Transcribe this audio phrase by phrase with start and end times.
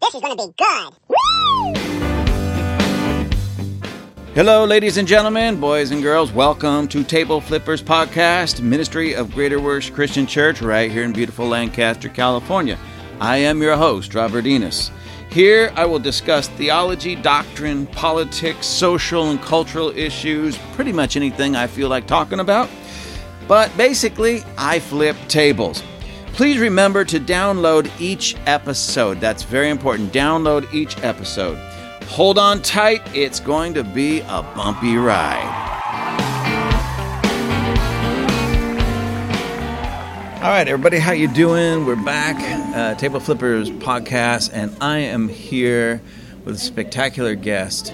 [0.00, 0.94] This is going to be good.
[4.34, 6.32] Hello, ladies and gentlemen, boys and girls.
[6.32, 11.46] Welcome to Table Flippers Podcast, Ministry of Greater Works Christian Church, right here in beautiful
[11.46, 12.78] Lancaster, California.
[13.20, 14.90] I am your host, Robert Enos.
[15.30, 21.66] Here I will discuss theology, doctrine, politics, social and cultural issues, pretty much anything I
[21.66, 22.70] feel like talking about.
[23.46, 25.82] But basically, I flip tables.
[26.40, 29.20] Please remember to download each episode.
[29.20, 30.10] That's very important.
[30.10, 31.58] Download each episode.
[32.04, 35.44] Hold on tight, it's going to be a bumpy ride.
[40.36, 41.84] All right, everybody, how you doing?
[41.84, 42.36] We're back,
[42.74, 46.00] uh, Table Flippers podcast, and I am here
[46.46, 47.92] with a spectacular guest.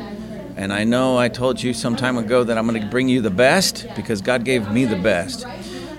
[0.54, 3.20] And I know I told you some time ago that I'm going to bring you
[3.20, 5.44] the best because God gave me the best.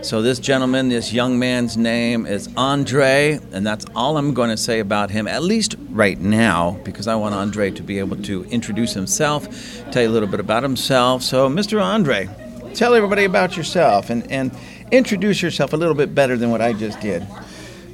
[0.03, 4.55] So this gentleman, this young man's name is Andre, and that's all I'm going to
[4.55, 8.43] say about him, at least right now, because I want Andre to be able to
[8.45, 9.47] introduce himself,
[9.91, 11.23] tell you a little bit about himself.
[11.23, 11.83] So, Mr.
[11.83, 12.29] Andre,
[12.73, 14.55] tell everybody about yourself and, and
[14.91, 17.27] introduce yourself a little bit better than what I just did.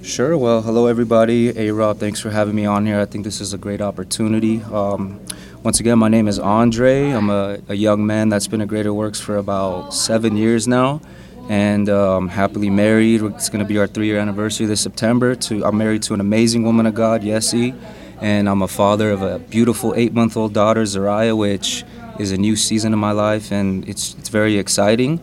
[0.03, 0.37] Sure.
[0.37, 1.53] Well, hello, everybody.
[1.53, 2.99] Hey, Rob, thanks for having me on here.
[2.99, 4.61] I think this is a great opportunity.
[4.63, 5.21] Um,
[5.63, 7.11] once again, my name is Andre.
[7.11, 11.01] I'm a, a young man that's been at Greater Works for about seven years now
[11.49, 13.21] and um, happily married.
[13.21, 15.35] It's going to be our three-year anniversary this September.
[15.35, 17.75] To I'm married to an amazing woman of God, Yessie,
[18.21, 21.83] and I'm a father of a beautiful eight-month-old daughter, Zariah, which
[22.19, 25.19] is a new season in my life, and it's it's very exciting.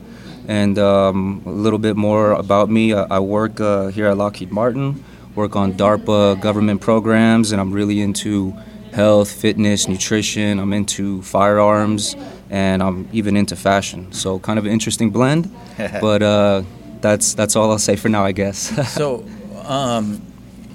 [0.49, 4.51] And um, a little bit more about me: I, I work uh, here at Lockheed
[4.51, 5.03] Martin,
[5.35, 8.55] work on DARPA government programs, and I'm really into
[8.93, 10.59] health, fitness, nutrition.
[10.59, 12.17] I'm into firearms
[12.51, 14.13] and I'm even into fashion.
[14.13, 15.51] So kind of an interesting blend,
[16.01, 16.63] but uh,
[17.01, 18.59] that's that's all I'll say for now, I guess.
[18.95, 19.25] so,
[19.65, 20.21] um,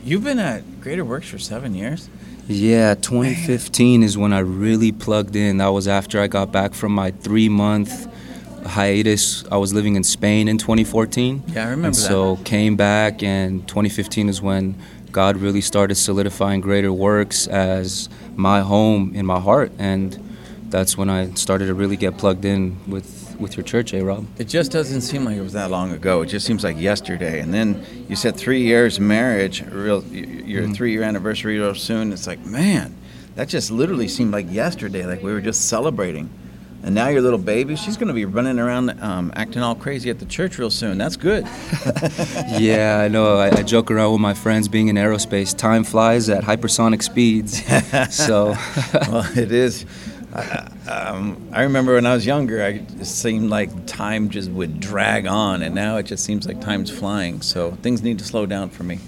[0.04, 2.10] you've been at Greater Works for seven years.
[2.48, 5.58] Yeah, 2015 is when I really plugged in.
[5.58, 8.08] That was after I got back from my three month
[8.66, 9.44] hiatus.
[9.52, 11.44] I was living in Spain in 2014.
[11.48, 12.00] Yeah, I remember and that.
[12.00, 14.76] So came back, and 2015 is when
[15.12, 20.20] God really started solidifying Greater Works as my home in my heart, and
[20.76, 24.26] that's when I started to really get plugged in with with your church, eh, Rob?
[24.38, 26.22] It just doesn't seem like it was that long ago.
[26.22, 27.40] It just seems like yesterday.
[27.40, 30.74] And then you said three years marriage, real your mm-hmm.
[30.74, 32.12] three year anniversary real soon.
[32.12, 32.94] It's like, man,
[33.36, 35.06] that just literally seemed like yesterday.
[35.06, 36.30] Like we were just celebrating.
[36.84, 40.12] And now your little baby, she's going to be running around um, acting all crazy
[40.12, 41.00] at the church real soon.
[41.00, 41.44] That's good.
[42.60, 43.38] yeah, I know.
[43.38, 45.58] I, I, joke around with my friends being in aerospace.
[45.58, 47.64] Time flies at hypersonic speeds.
[48.16, 48.56] so,
[49.10, 49.88] well, it is.
[50.36, 52.68] I, um, I remember when I was younger, I,
[53.00, 56.92] it seemed like time just would drag on, and now it just seems like time's
[56.92, 57.42] flying.
[57.42, 59.00] So things need to slow down for me.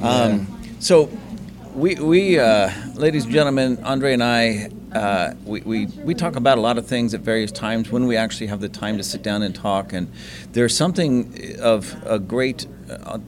[0.00, 0.46] Um,
[0.80, 1.10] so,
[1.74, 6.56] we, we uh, ladies and gentlemen, Andre and I, uh, we, we, we talk about
[6.56, 9.22] a lot of things at various times when we actually have the time to sit
[9.22, 9.92] down and talk.
[9.92, 10.12] And
[10.52, 13.18] there's something of a great, uh,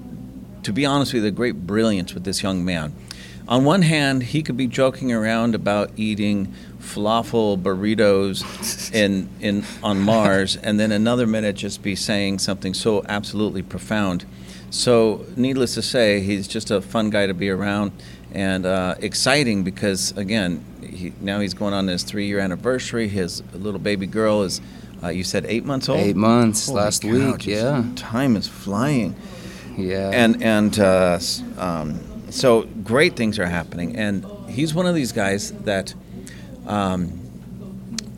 [0.62, 2.94] to be honest with you, a great brilliance with this young man.
[3.48, 6.52] On one hand, he could be joking around about eating
[6.86, 13.04] falafel burritos in in on Mars, and then another minute just be saying something so
[13.08, 14.24] absolutely profound.
[14.70, 17.92] So, needless to say, he's just a fun guy to be around
[18.32, 23.08] and uh, exciting because again, he, now he's going on his three-year anniversary.
[23.08, 24.60] His little baby girl is,
[25.02, 26.00] uh, you said, eight months old.
[26.00, 27.46] Eight months Holy last cow, week.
[27.46, 29.14] Yeah, time is flying.
[29.76, 31.18] Yeah, and and uh,
[31.58, 35.94] um, so great things are happening, and he's one of these guys that
[36.66, 37.20] um,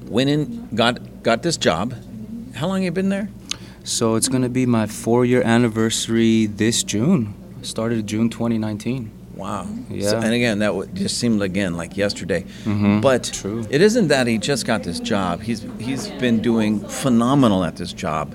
[0.07, 1.95] went in, got got this job.
[2.55, 3.29] How long have you been there?
[3.85, 7.35] So it's going to be my four-year anniversary this June.
[7.63, 9.11] Started June 2019.
[9.35, 9.67] Wow.
[9.89, 10.11] Yeah.
[10.11, 12.43] So, and again, that w- just seemed again like yesterday.
[12.65, 13.01] Mm-hmm.
[13.01, 13.65] But True.
[13.71, 15.43] it isn't that he just got this job.
[15.43, 18.35] He's he's been doing phenomenal at this job,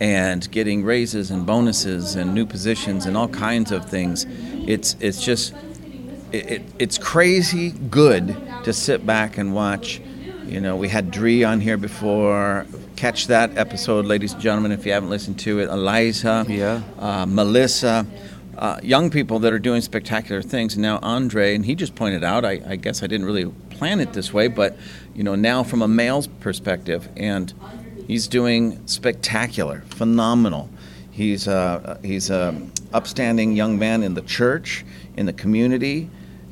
[0.00, 4.24] and getting raises and bonuses and new positions and all kinds of things.
[4.66, 5.54] It's it's just
[6.32, 8.34] it, it, it's crazy good
[8.68, 9.98] to sit back and watch.
[10.46, 12.66] You know, we had Dree on here before.
[12.96, 15.70] Catch that episode, ladies and gentlemen, if you haven't listened to it.
[15.70, 16.82] Eliza, Yeah.
[16.98, 18.06] uh, Melissa,
[18.58, 20.74] uh, young people that are doing spectacular things.
[20.74, 24.00] And now Andre, and he just pointed out, I, I guess I didn't really plan
[24.00, 24.76] it this way, but
[25.14, 27.54] you know, now from a male's perspective, and
[28.06, 30.68] he's doing spectacular, phenomenal.
[31.10, 32.54] He's a, he's a
[32.92, 34.84] upstanding young man in the church,
[35.16, 36.10] in the community,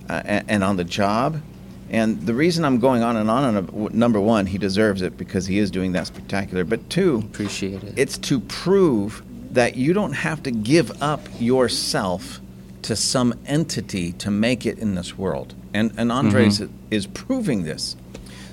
[0.08, 1.42] uh, and, and on the job.
[1.90, 5.46] And the reason I'm going on and on, and number one, he deserves it because
[5.46, 6.64] he is doing that spectacular.
[6.64, 7.94] But two, Appreciate it.
[7.96, 9.22] it's to prove
[9.52, 12.40] that you don't have to give up yourself
[12.82, 15.54] to some entity to make it in this world.
[15.74, 16.72] And, and Andres Mm-hmm.
[16.90, 17.96] is proving this.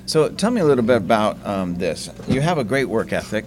[0.06, 2.10] So tell me a little bit about um, this.
[2.28, 3.44] You have a great work ethic.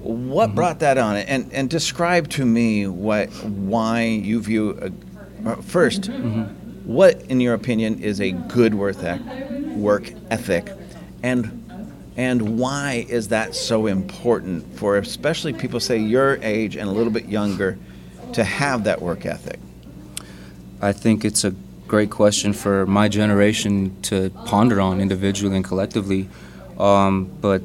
[0.00, 0.54] What Mm-hmm.
[0.54, 1.16] brought that on?
[1.16, 4.86] And, and describe to me what, why you view, a,
[5.50, 6.54] uh, 1st Mm-hmm.
[6.90, 10.72] What, in your opinion, is a good work ethic.
[11.22, 11.56] And
[12.16, 17.12] and why is that so important for especially people say your age and a little
[17.12, 17.78] bit younger
[18.32, 19.60] to have that work ethic?
[20.82, 21.52] I think it's a
[21.86, 26.28] great question for my generation to ponder on individually and collectively.
[26.76, 27.62] Um, but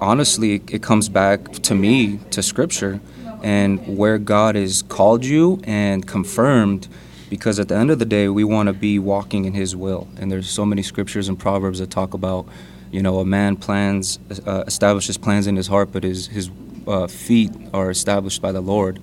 [0.00, 3.00] honestly, it comes back to me to Scripture
[3.42, 6.86] and where God has called you and confirmed.
[7.34, 10.08] Because at the end of the day, we want to be walking in His will.
[10.18, 12.46] And there's so many scriptures and proverbs that talk about,
[12.90, 16.50] you know, a man plans, uh, establishes plans in his heart, but his his
[16.86, 19.00] uh, feet are established by the Lord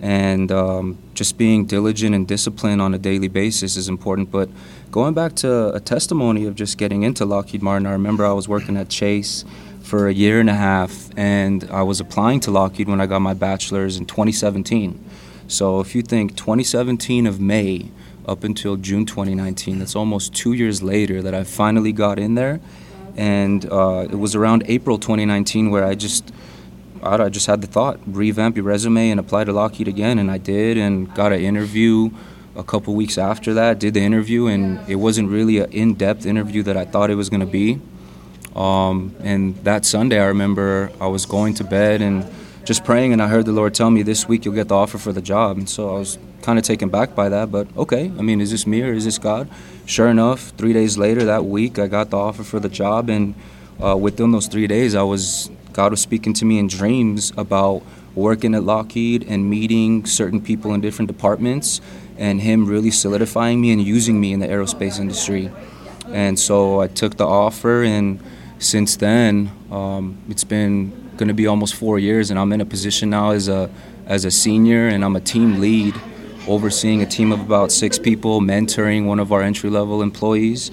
[0.00, 4.30] and um, just being diligent and disciplined on a daily basis is important.
[4.30, 4.48] But
[4.90, 8.48] going back to a testimony of just getting into Lockheed Martin, I remember I was
[8.48, 9.44] working at Chase
[9.82, 13.20] for a year and a half, and I was applying to Lockheed when I got
[13.20, 15.04] my bachelor's in 2017.
[15.50, 17.90] So if you think 2017 of May
[18.24, 22.60] up until June 2019, that's almost two years later that I finally got in there.
[23.16, 26.32] And uh, it was around April 2019 where I just
[27.02, 30.36] I just had the thought, revamp your resume and apply to Lockheed again, and I
[30.36, 32.10] did, and got an interview
[32.54, 33.78] a couple weeks after that.
[33.78, 37.30] Did the interview, and it wasn't really an in-depth interview that I thought it was
[37.30, 37.80] going to be.
[38.54, 42.30] Um, and that Sunday, I remember I was going to bed and
[42.70, 44.96] just praying, and I heard the Lord tell me, "This week you'll get the offer
[44.96, 48.12] for the job." And so I was kind of taken back by that, but okay.
[48.16, 49.48] I mean, is this me or is this God?
[49.86, 53.34] Sure enough, three days later that week, I got the offer for the job, and
[53.84, 57.82] uh, within those three days, I was God was speaking to me in dreams about
[58.14, 61.80] working at Lockheed and meeting certain people in different departments,
[62.18, 65.50] and Him really solidifying me and using me in the aerospace industry.
[66.12, 68.20] And so I took the offer, and
[68.60, 72.64] since then, um, it's been going to be almost four years, and I'm in a
[72.64, 73.70] position now as a
[74.06, 75.94] as a senior, and I'm a team lead,
[76.48, 80.70] overseeing a team of about six people, mentoring one of our entry level employees.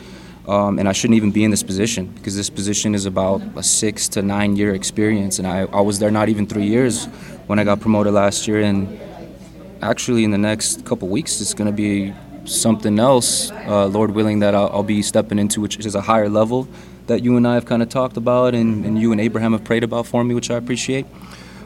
[0.48, 3.62] Um, and I shouldn't even be in this position because this position is about a
[3.62, 7.06] six to nine year experience, and I, I was there not even three years
[7.48, 8.98] when I got promoted last year, and
[9.82, 12.14] actually in the next couple weeks it's going to be
[12.46, 16.30] something else, uh, Lord willing, that I'll, I'll be stepping into, which is a higher
[16.30, 16.70] level
[17.08, 19.64] that you and I have kind of talked about, and, and you and Abraham have
[19.64, 21.06] prayed about for me, which I appreciate.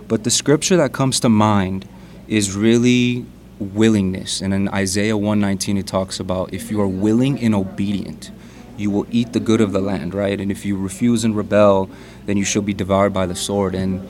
[0.07, 1.87] But the scripture that comes to mind
[2.27, 3.25] is really
[3.59, 4.41] willingness.
[4.41, 8.31] And in Isaiah 119, it talks about if you are willing and obedient,
[8.77, 10.39] you will eat the good of the land, right?
[10.39, 11.89] And if you refuse and rebel,
[12.25, 13.75] then you shall be devoured by the sword.
[13.75, 14.01] And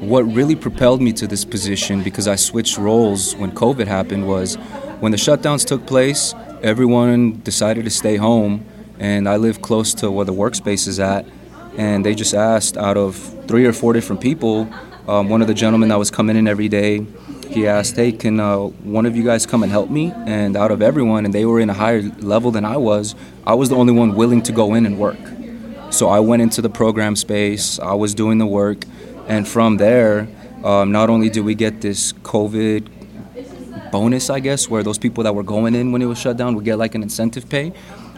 [0.00, 4.56] what really propelled me to this position, because I switched roles when COVID happened, was
[5.00, 8.66] when the shutdowns took place, everyone decided to stay home.
[8.98, 11.26] And I live close to where the workspace is at.
[11.76, 13.16] And they just asked out of
[13.46, 14.68] three or four different people,
[15.08, 17.06] um, one of the gentlemen that was coming in every day,
[17.48, 20.70] he asked, "Hey, can uh, one of you guys come and help me?" And out
[20.70, 23.14] of everyone, and they were in a higher level than I was,
[23.46, 25.18] I was the only one willing to go in and work.
[25.90, 27.78] So I went into the program space.
[27.78, 28.84] I was doing the work,
[29.26, 30.28] and from there,
[30.62, 32.88] um, not only did we get this COVID
[33.90, 36.54] bonus, I guess, where those people that were going in when it was shut down
[36.54, 37.72] would get like an incentive pay,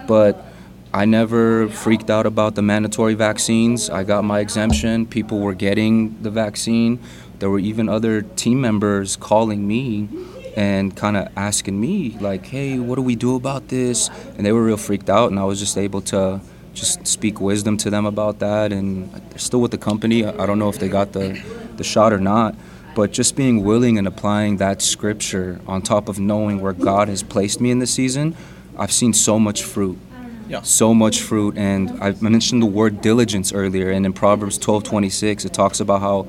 [0.09, 0.45] but
[0.93, 3.89] I never freaked out about the mandatory vaccines.
[3.89, 5.07] I got my exemption.
[5.07, 6.99] People were getting the vaccine.
[7.39, 10.09] There were even other team members calling me
[10.57, 14.11] and kind of asking me, like, hey, what do we do about this?
[14.37, 16.41] And they were real freaked out, and I was just able to
[16.75, 18.73] just speak wisdom to them about that.
[18.73, 20.25] And they're still with the company.
[20.25, 21.41] I don't know if they got the,
[21.77, 22.57] the shot or not.
[22.97, 27.23] But just being willing and applying that scripture on top of knowing where God has
[27.23, 28.37] placed me in this season,
[28.77, 29.97] I've seen so much fruit
[30.51, 30.63] Yeah.
[30.63, 35.53] so much fruit and i mentioned the word diligence earlier and in proverbs 12.26 it
[35.53, 36.27] talks about how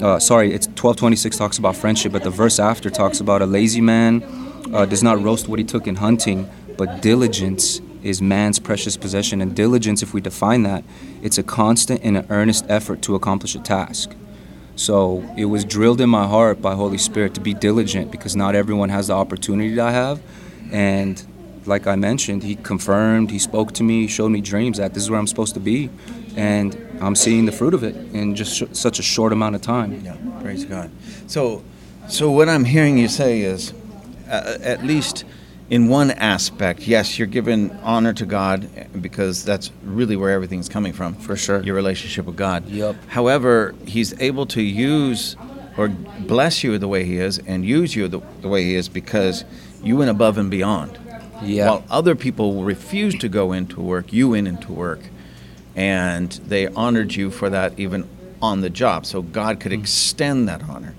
[0.00, 3.82] uh, sorry it's 12.26 talks about friendship but the verse after talks about a lazy
[3.82, 4.22] man
[4.72, 9.42] uh, does not roast what he took in hunting but diligence is man's precious possession
[9.42, 10.82] and diligence if we define that
[11.20, 14.16] it's a constant and an earnest effort to accomplish a task
[14.76, 18.54] so it was drilled in my heart by holy spirit to be diligent because not
[18.54, 20.22] everyone has the opportunity that i have
[20.72, 21.26] and
[21.66, 25.10] like I mentioned, he confirmed, he spoke to me, showed me dreams that this is
[25.10, 25.90] where I'm supposed to be,
[26.36, 29.62] and I'm seeing the fruit of it in just sh- such a short amount of
[29.62, 30.00] time.
[30.04, 30.90] Yeah, praise God.
[31.26, 31.62] So,
[32.08, 33.72] so what I'm hearing you say is,
[34.28, 35.24] uh, at least
[35.70, 38.68] in one aspect, yes, you're giving honor to God
[39.00, 41.14] because that's really where everything's coming from.
[41.14, 41.62] For sure.
[41.62, 42.68] Your relationship with God.
[42.68, 42.96] Yup.
[43.08, 45.36] However, He's able to use
[45.78, 48.88] or bless you the way He is and use you the, the way He is
[48.88, 49.44] because
[49.82, 50.98] you went above and beyond.
[51.44, 51.70] Yeah.
[51.70, 55.00] While other people refused to go into work, you went into work,
[55.74, 58.08] and they honored you for that even
[58.40, 59.06] on the job.
[59.06, 59.80] So God could hmm.
[59.80, 60.94] extend that honor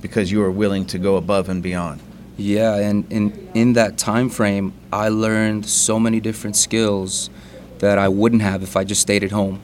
[0.00, 2.00] because you were willing to go above and beyond.
[2.36, 7.30] Yeah, and in in that time frame, I learned so many different skills
[7.80, 9.60] that I wouldn't have if I just stayed at home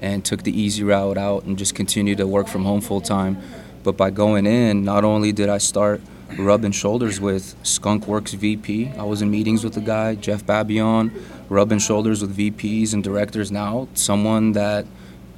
[0.00, 3.38] and took the easy route out and just continued to work from home full time.
[3.84, 6.00] But by going in, not only did I start
[6.36, 11.10] rubbing shoulders with Skunk Works VP, I was in meetings with the guy, Jeff Babione,
[11.48, 14.86] rubbing shoulders with VPs and directors now, someone that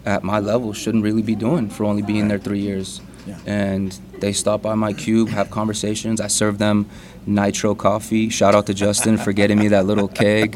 [0.06, 3.00] at my level shouldn't really be doing for only being there three years.
[3.26, 3.38] Yeah.
[3.46, 6.20] And they stop by my cube, have conversations.
[6.20, 6.88] I serve them
[7.26, 8.28] nitro coffee.
[8.30, 10.52] Shout out to Justin for getting me that little keg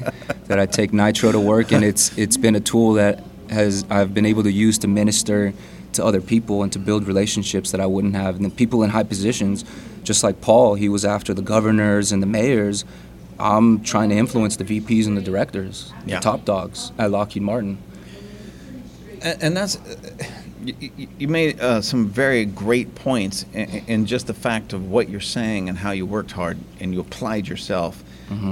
[0.47, 4.15] that I take nitro to work, and it's it's been a tool that has I've
[4.15, 5.53] been able to use to minister
[5.93, 8.37] to other people and to build relationships that I wouldn't have.
[8.37, 9.65] And the people in high positions,
[10.05, 12.85] just like Paul, he was after the governors and the mayors.
[13.39, 16.17] I'm trying to influence the VPs and the directors, Yeah.
[16.17, 17.79] the top dogs at Lockheed Martin.
[19.23, 19.79] And, and that's
[20.65, 24.91] you, you- you made uh, some very great points in, in just the fact of
[24.91, 28.03] what you're saying and how you worked hard and you applied yourself.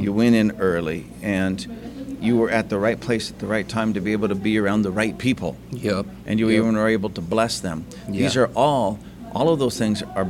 [0.01, 3.95] You went in early and you were at the right place at the right time
[3.95, 5.57] to be able to be around the right people.
[5.73, 6.07] Yep.
[6.27, 6.59] and you Yep.
[6.63, 7.85] even were able to bless them.
[8.09, 9.01] These are all,
[9.35, 10.29] all of those things are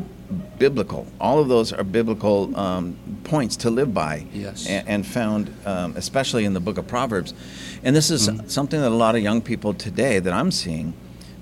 [0.67, 1.05] biblical.
[1.21, 4.27] All of those are biblical um, points to live by.
[4.33, 4.65] Yes.
[4.69, 7.35] And, and found, um, especially in the book of Proverbs.
[7.83, 8.47] And this is Mm-hmm.
[8.49, 10.93] something that a lot of young people today that I'm seeing,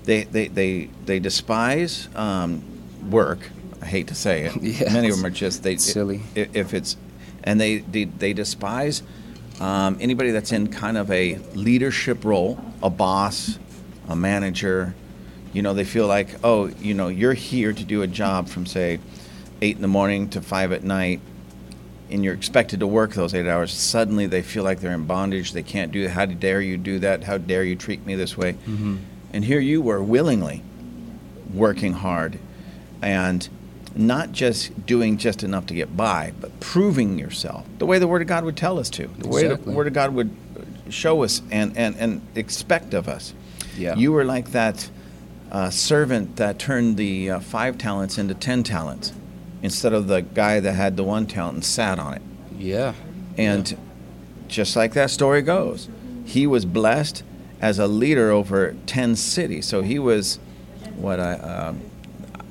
[0.05, 2.63] they they they, they despise um,
[3.11, 3.39] work.
[3.81, 4.53] I hate to say it.
[4.61, 6.21] Yeah, Many of them are just they it's silly.
[6.35, 6.97] i- If it's,
[7.43, 9.03] and they they, they despise
[9.59, 13.59] um, anybody that's in kind of a leadership role, a boss,
[14.09, 14.95] a manager.
[15.53, 18.65] You know, they feel like, oh, you know, you're here to do a job from
[18.65, 18.99] say
[19.61, 21.21] eight in the morning to five at night,
[22.09, 23.71] and you're expected to work those eight hours.
[23.71, 25.53] Suddenly, they feel like they're in bondage.
[25.53, 26.07] They can't do.
[26.07, 27.23] How dare you do that?
[27.23, 28.55] How dare you treat me this way?
[29.33, 30.63] And here you were willingly
[31.53, 32.37] working hard
[33.01, 33.47] and
[33.95, 38.21] not just doing just enough to get by, but proving yourself the way the Word
[38.21, 40.35] of God would tell us to, the way the Word of God would
[40.89, 43.33] show us and, and, and expect of us.
[43.77, 43.95] Yeah.
[43.95, 44.89] You were like that
[45.51, 49.13] uh, servant that turned the uh, five talents into ten talents
[49.61, 52.21] instead of the guy that had the one talent and sat on it.
[52.57, 52.93] Yeah.
[53.37, 53.77] And
[54.47, 55.87] just like that story goes,
[56.25, 57.23] he was blessed
[57.61, 59.65] as a leader over 10 cities.
[59.65, 60.39] So he was
[60.95, 61.33] what I.
[61.33, 61.81] Um,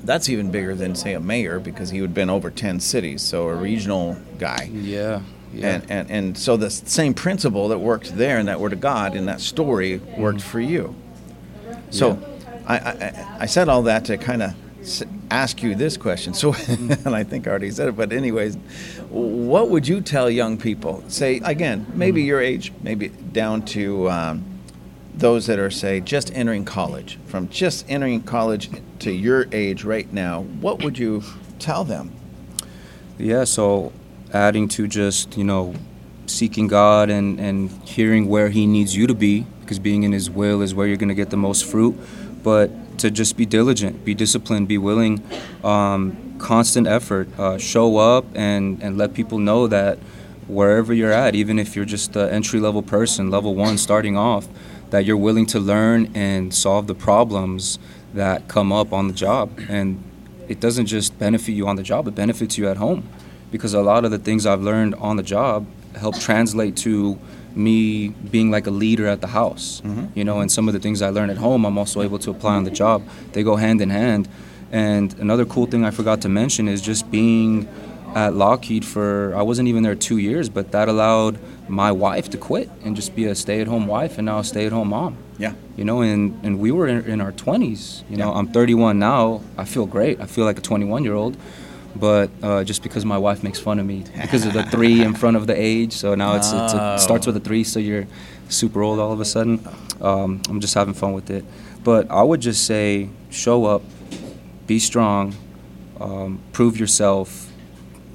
[0.03, 3.21] that's even bigger than say a mayor because he would have been over 10 cities
[3.21, 5.21] so a regional guy Yeah.
[5.53, 5.75] Yeah.
[5.75, 9.15] and, and and so the same principle that worked there in that word of god
[9.15, 10.95] in that story worked for you
[11.91, 12.17] so
[12.65, 14.55] I, I i said all that to kind of
[15.29, 16.33] ask you this question.
[16.33, 18.55] So and i think i already said it but anyways
[19.09, 21.03] what would you tell young people?
[21.07, 24.45] Say again maybe your age maybe down to um,
[25.13, 27.17] those that are say just entering college.
[27.27, 28.69] From just entering college
[28.99, 31.23] to your age right now what would you
[31.59, 32.11] tell them?
[33.17, 33.93] Yeah, so
[34.33, 35.75] adding to just, you know,
[36.25, 40.29] seeking God and, and hearing where He needs you to be, because being in His
[40.29, 41.95] will is where you're going to get the most fruit.
[42.43, 42.71] But
[43.01, 45.21] to just be diligent, be disciplined, be willing,
[45.63, 49.97] um, constant effort, uh, show up and, and let people know that
[50.47, 54.47] wherever you're at, even if you're just an entry level person, level one starting off,
[54.89, 57.79] that you're willing to learn and solve the problems
[58.13, 59.49] that come up on the job.
[59.69, 60.03] And
[60.47, 63.07] it doesn't just benefit you on the job, it benefits you at home.
[63.51, 65.65] Because a lot of the things I've learned on the job
[65.95, 67.19] help translate to
[67.55, 69.81] me being like a leader at the house.
[69.83, 70.05] Mm-hmm.
[70.17, 72.31] You know, and some of the things I learn at home, I'm also able to
[72.31, 73.03] apply on the job.
[73.33, 74.27] They go hand in hand.
[74.71, 77.67] And another cool thing I forgot to mention is just being
[78.15, 81.39] at Lockheed for, I wasn't even there two years, but that allowed
[81.69, 84.43] my wife to quit and just be a stay at home wife and now a
[84.43, 88.03] stay at home mom yeah you know and, and we were in, in our 20s
[88.09, 88.37] you know Yeah.
[88.39, 91.37] i'm 31 now i feel great i feel like a 21 year old
[91.95, 95.13] but uh, just because my wife makes fun of me because of the three in
[95.13, 95.93] front of the age.
[95.93, 96.97] So now it's, it's a, Oh.
[96.97, 98.07] starts with a three so you're
[98.49, 99.65] super old all of a sudden.
[100.01, 101.45] Um, i'm just having fun with it.
[101.83, 103.81] But i would just say show up
[104.67, 105.35] be strong
[105.99, 107.51] um, prove yourself.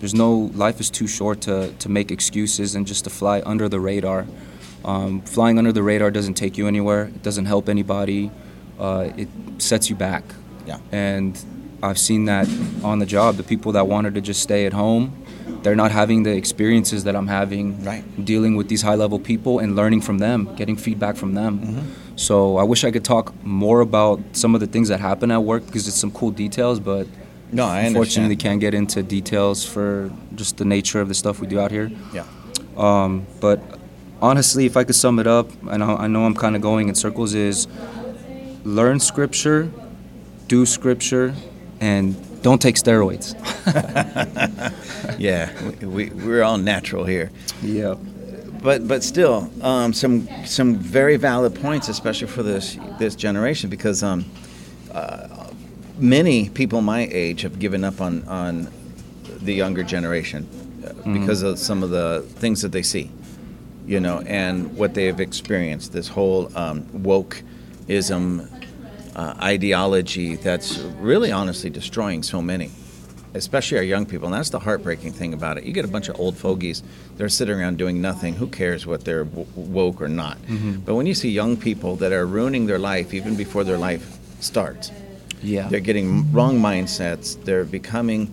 [0.00, 3.68] There's no life is too short to, to make excuses and just to fly under
[3.68, 4.26] the radar.
[4.85, 7.04] Um, flying under the radar doesn't take you anywhere.
[7.04, 8.30] It doesn't help anybody.
[8.78, 9.28] Uh, it
[9.59, 10.25] sets you back.
[10.66, 10.78] Yeah.
[10.92, 11.40] and
[11.83, 12.49] i've seen that
[12.83, 15.12] on the job the people that wanted to just stay at home
[15.62, 18.02] they're not having the experiences that i'm having Right.
[18.25, 21.54] dealing with these high level people and learning from them getting feedback from them
[22.18, 25.42] So I wish I could talk more about some of the things that happen at
[25.42, 27.04] work because it's some cool details, but
[27.52, 28.40] No, I unfortunately understand.
[28.40, 31.90] can't get into details for just the nature of the stuff we do out here.
[32.14, 32.25] Yeah.
[32.87, 33.59] Um, but
[34.23, 36.88] honestly, if I could sum it up, and I, I know I'm kind of going
[36.88, 37.68] in circles, is
[38.64, 39.68] learn scripture,
[40.49, 41.35] do scripture,
[41.80, 43.35] and don't take steroids.
[45.18, 47.30] Yeah, we, we, we're all natural here.
[47.62, 47.95] yeah.
[48.62, 54.02] but but still, um, some some very valid points, especially for this this generation, because
[54.02, 54.25] um,
[54.92, 55.49] uh,
[55.99, 58.68] many people my age have given up on on
[59.40, 60.47] the younger generation
[60.85, 63.11] uh, because of some of the things that they see,
[63.87, 65.92] you know, and what they have experienced.
[65.92, 68.50] This whole um, wokeism
[69.16, 72.70] uh, ideology that's really honestly destroying so many
[73.35, 74.26] especially our young people.
[74.28, 75.64] And that's the heartbreaking thing about it.
[75.64, 76.82] You get a bunch of old fogies,
[77.18, 78.32] they're sitting around doing nothing.
[78.32, 80.38] Who cares what they're w- woke or not?
[80.87, 84.16] But when you see young people that are ruining their life even before their life
[84.40, 84.90] starts,
[85.42, 85.68] Yeah.
[85.68, 87.37] they're getting wrong mindsets.
[87.44, 88.32] They're becoming,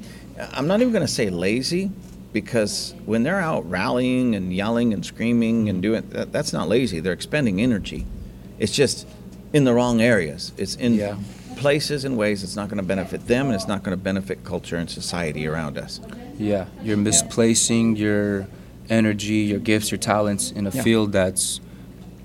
[0.54, 1.92] I'm not even going to say lazy,
[2.32, 7.02] because when they're out rallying and yelling and screaming and doing that, that's not lazy.
[7.02, 8.06] They're expending energy.
[8.58, 9.06] It's just
[9.54, 10.52] in the wrong areas.
[10.58, 11.16] It's in Yeah.
[11.56, 14.44] places and ways it's not going to benefit them and it's not going to benefit
[14.44, 16.02] culture and society around us.
[16.38, 18.48] Yeah, you're misplacing your
[18.90, 20.82] energy, your gifts, your talents in a Yeah.
[20.82, 21.62] field that's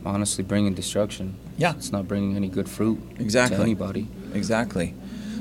[0.04, 1.34] honestly bringing destruction.
[1.58, 1.74] Yeah.
[1.76, 3.56] It's not bringing any good fruit Exactly.
[3.58, 4.08] to anybody.
[4.34, 4.94] Exactly.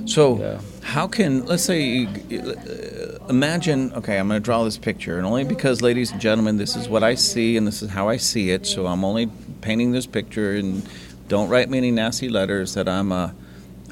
[0.06, 0.60] So, Yeah.
[0.82, 3.91] how can let's say uh, imagine?
[3.94, 6.88] Okay, I'm going to draw this picture, and only because, ladies and gentlemen, this is
[6.88, 8.65] what I see, and this is how I see it.
[8.65, 9.29] So I'm only
[9.62, 10.82] painting this picture, and
[11.27, 13.34] don't write me any nasty letters that I'm a,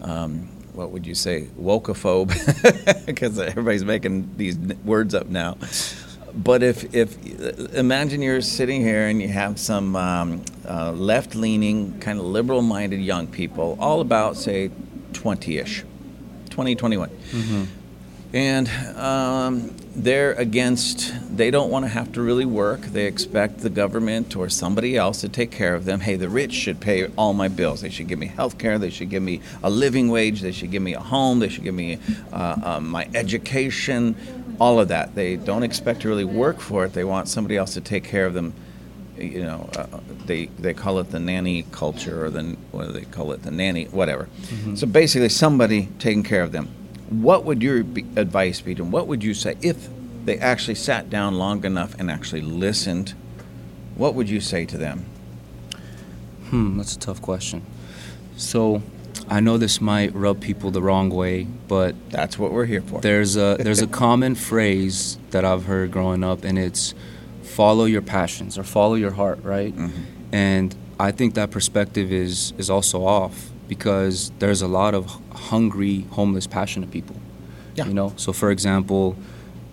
[0.01, 5.57] um, what would you say, wokeophobe, because everybody's making these words up now.
[6.33, 7.17] But if, if
[7.73, 13.27] imagine you're sitting here and you have some um, uh, left-leaning, kind of liberal-minded young
[13.27, 14.69] people, all about say
[15.13, 15.83] 20-ish,
[16.49, 17.09] 20, 21.
[18.35, 22.81] And um, they're against, they don't want to have to really work.
[22.81, 26.01] They expect the government or somebody else to take care of them.
[26.01, 27.79] Hey, the rich should pay all my bills.
[27.79, 28.77] They should give me health care.
[28.77, 30.41] They should give me a living wage.
[30.41, 31.39] They should give me a home.
[31.39, 31.97] They should give me
[32.33, 34.17] uh, uh, my education,
[34.59, 35.15] all of that.
[35.15, 36.91] They don't expect to really work for it.
[36.91, 38.53] They want somebody else to take care of them.
[39.17, 39.87] You know, uh,
[40.25, 43.43] they, they call it the nanny culture or the, what do they call it?
[43.43, 44.27] The nanny, whatever.
[44.75, 46.67] So basically, somebody taking care of them
[47.09, 47.79] what would your
[48.15, 48.91] advice be to them?
[48.91, 49.87] What would you say if
[50.25, 53.13] they actually sat down long enough and actually listened?
[53.95, 55.05] What would you say to them?
[56.49, 57.63] Hmm, that's a tough question.
[58.37, 58.81] So,
[59.29, 63.01] I know this might rub people the wrong way, but That's what we're here for.
[63.01, 66.93] there's a there's a common phrase that I've heard growing up, and it's
[67.41, 69.73] follow your passions or follow your heart, right?
[70.31, 76.05] And I think that perspective is is also off because there's a lot of hungry,
[76.11, 77.15] homeless, passionate people.
[77.75, 77.87] Yeah.
[77.87, 79.15] You know, so for example,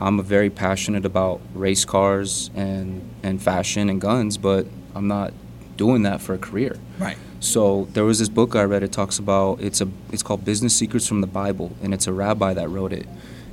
[0.01, 5.33] I'm very passionate about race cars and and fashion and guns, but I'm not
[5.77, 6.77] doing that for a career.
[6.99, 7.17] Right.
[7.41, 8.83] So there was this book I read.
[8.83, 12.13] It talks about it's a it's called Business Secrets from the Bible, and it's a
[12.13, 13.07] rabbi that wrote it,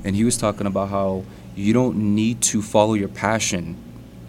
[0.04, 1.24] and he was talking about how
[1.54, 3.76] you don't need to follow your passion,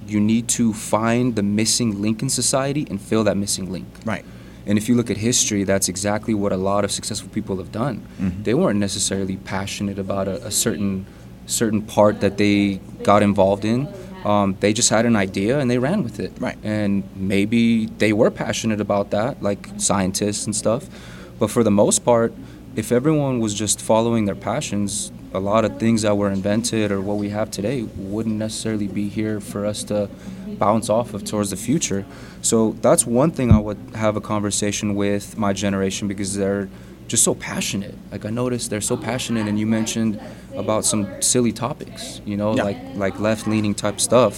[0.07, 3.87] you need to find the missing link in society and fill that missing link.
[4.05, 4.25] Right.
[4.65, 7.71] And if you look at history, that's exactly what a lot of successful people have
[7.71, 8.01] done.
[8.21, 8.43] Mhm.
[8.43, 11.05] They weren't necessarily passionate about a, a certain
[11.47, 13.87] certain part that they got involved in.
[14.23, 16.31] Um, they just had an idea and they ran with it.
[16.39, 16.57] Right.
[16.63, 20.85] And maybe they were passionate about that, like scientists and stuff.
[21.39, 22.33] But for the most part,
[22.75, 27.01] if everyone was just following their passions, a lot of things that were invented or
[27.01, 30.07] what we have today wouldn't necessarily be here for us to
[30.61, 32.01] bounce off of towards the future.
[32.49, 36.67] So that's one thing I would have a conversation with my generation because they're
[37.07, 37.95] just so passionate.
[38.13, 40.13] Like I noticed they're so passionate, and you mentioned
[40.63, 42.63] about some silly topics, you know, Yeah.
[42.69, 44.35] like like left-leaning type stuff.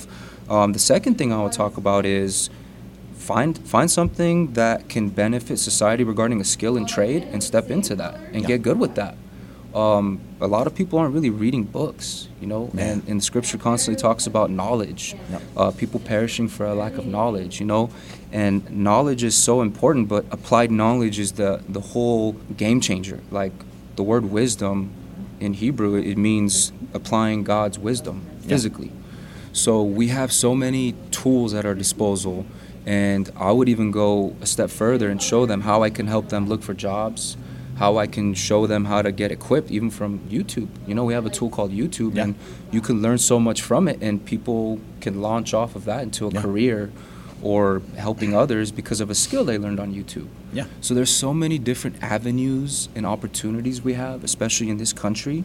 [0.56, 2.50] Um, the second thing I would talk about is
[3.30, 7.94] find find something that can benefit society regarding a skill and trade, and step into
[8.02, 8.48] that and Yeah.
[8.52, 9.16] get good with that.
[9.76, 12.84] Um, a lot of people aren't really reading books, you know, Yeah.
[12.92, 15.16] and, and Scripture constantly talks about knowledge.
[15.32, 15.42] Yep.
[15.58, 17.90] Uh, people perishing for a lack of knowledge, you know,
[18.32, 20.08] and knowledge is so important.
[20.10, 23.20] But applied knowledge is the the whole game changer.
[23.32, 23.54] Like
[23.96, 24.92] the word wisdom
[25.40, 28.50] in Hebrew, it means applying God's wisdom Yeah.
[28.50, 28.92] physically.
[29.54, 32.46] So we have so many tools at our disposal,
[32.86, 36.30] and I would even go a step further and show them how I can help
[36.30, 37.38] them look for jobs,
[37.76, 40.68] how I can show them how to get equipped, even from YouTube.
[40.88, 42.24] You know, we have a tool called YouTube, Yeah.
[42.24, 42.36] and
[42.72, 46.28] you can learn so much from it, and people can launch off of that into
[46.28, 46.42] a Yeah.
[46.42, 46.92] career
[47.42, 50.28] or helping others because of a skill they learned on YouTube.
[50.54, 50.66] Yeah.
[50.82, 55.44] So there's so many different avenues and opportunities we have, especially in this country,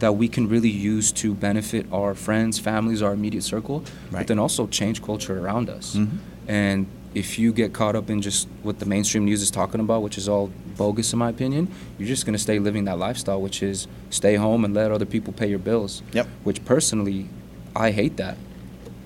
[0.00, 3.78] that we can really use to benefit our friends, families, our immediate circle,
[4.10, 4.20] Right.
[4.20, 5.96] but then also change culture around us.
[5.96, 6.08] Mhm.
[6.46, 10.02] And if you get caught up in just what the mainstream news is talking about,
[10.02, 11.68] which is all bogus in my opinion,
[11.98, 15.06] you're just going to stay living that lifestyle, which is stay home and let other
[15.06, 16.02] people pay your bills.
[16.12, 16.26] Yep.
[16.44, 17.28] Which personally,
[17.74, 18.36] I hate that.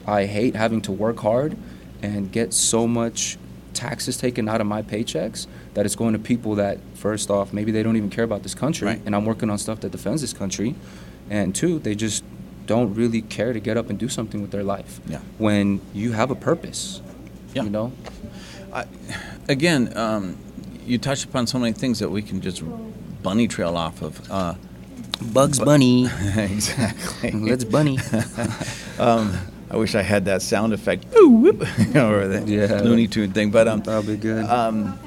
[0.06, 1.56] I hate having to work hard
[2.02, 3.38] and get so much
[3.72, 7.72] taxes taken out of my paychecks that it's going to people that first off maybe
[7.72, 9.00] they don't even care about this country Right.
[9.06, 10.74] and I'm working on stuff that defends this country
[11.30, 12.22] and two they just
[12.66, 15.20] don't really care to get up and do something with their life Yeah.
[15.38, 17.00] when you have a purpose
[17.54, 17.64] Yeah.
[17.64, 17.92] you know
[19.48, 20.38] Again, um,
[20.86, 22.62] you touched upon so many things that we can just
[23.22, 24.30] bunny trail off of.
[24.30, 24.54] Uh,
[25.32, 27.30] Bugs Bunny exactly.
[27.30, 27.98] let's bunny
[28.98, 29.38] um,
[29.70, 31.60] I wish I had that sound effect, Ooh, whoop,
[31.96, 32.80] or the Yeah.
[32.82, 33.50] Looney Tune thing.
[33.50, 34.98] But um, that'll be good um,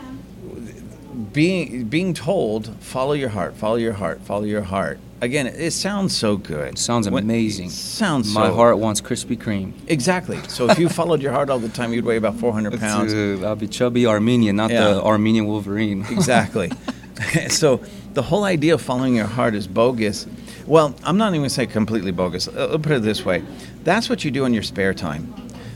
[1.34, 4.99] being being told, follow your heart, follow your heart, follow your heart.
[5.21, 6.78] Again, it, sounds so good.
[6.78, 10.38] sounds amazing sounds my so, heart wants Krispy Kreme Exactly.
[10.49, 13.13] So if you followed your heart all the time, you'd weigh about 400 pounds.
[13.13, 14.84] Dude, I'll be chubby Armenian not Yeah.
[14.95, 16.71] the Armenian Wolverine Exactly.
[17.49, 17.82] so
[18.13, 20.28] the whole idea of following your heart is bogus.
[20.67, 22.47] Well, I'm not even going to say completely bogus.
[22.47, 23.43] Uh, I'll put it this way:
[23.84, 25.34] that's what you do in your spare time.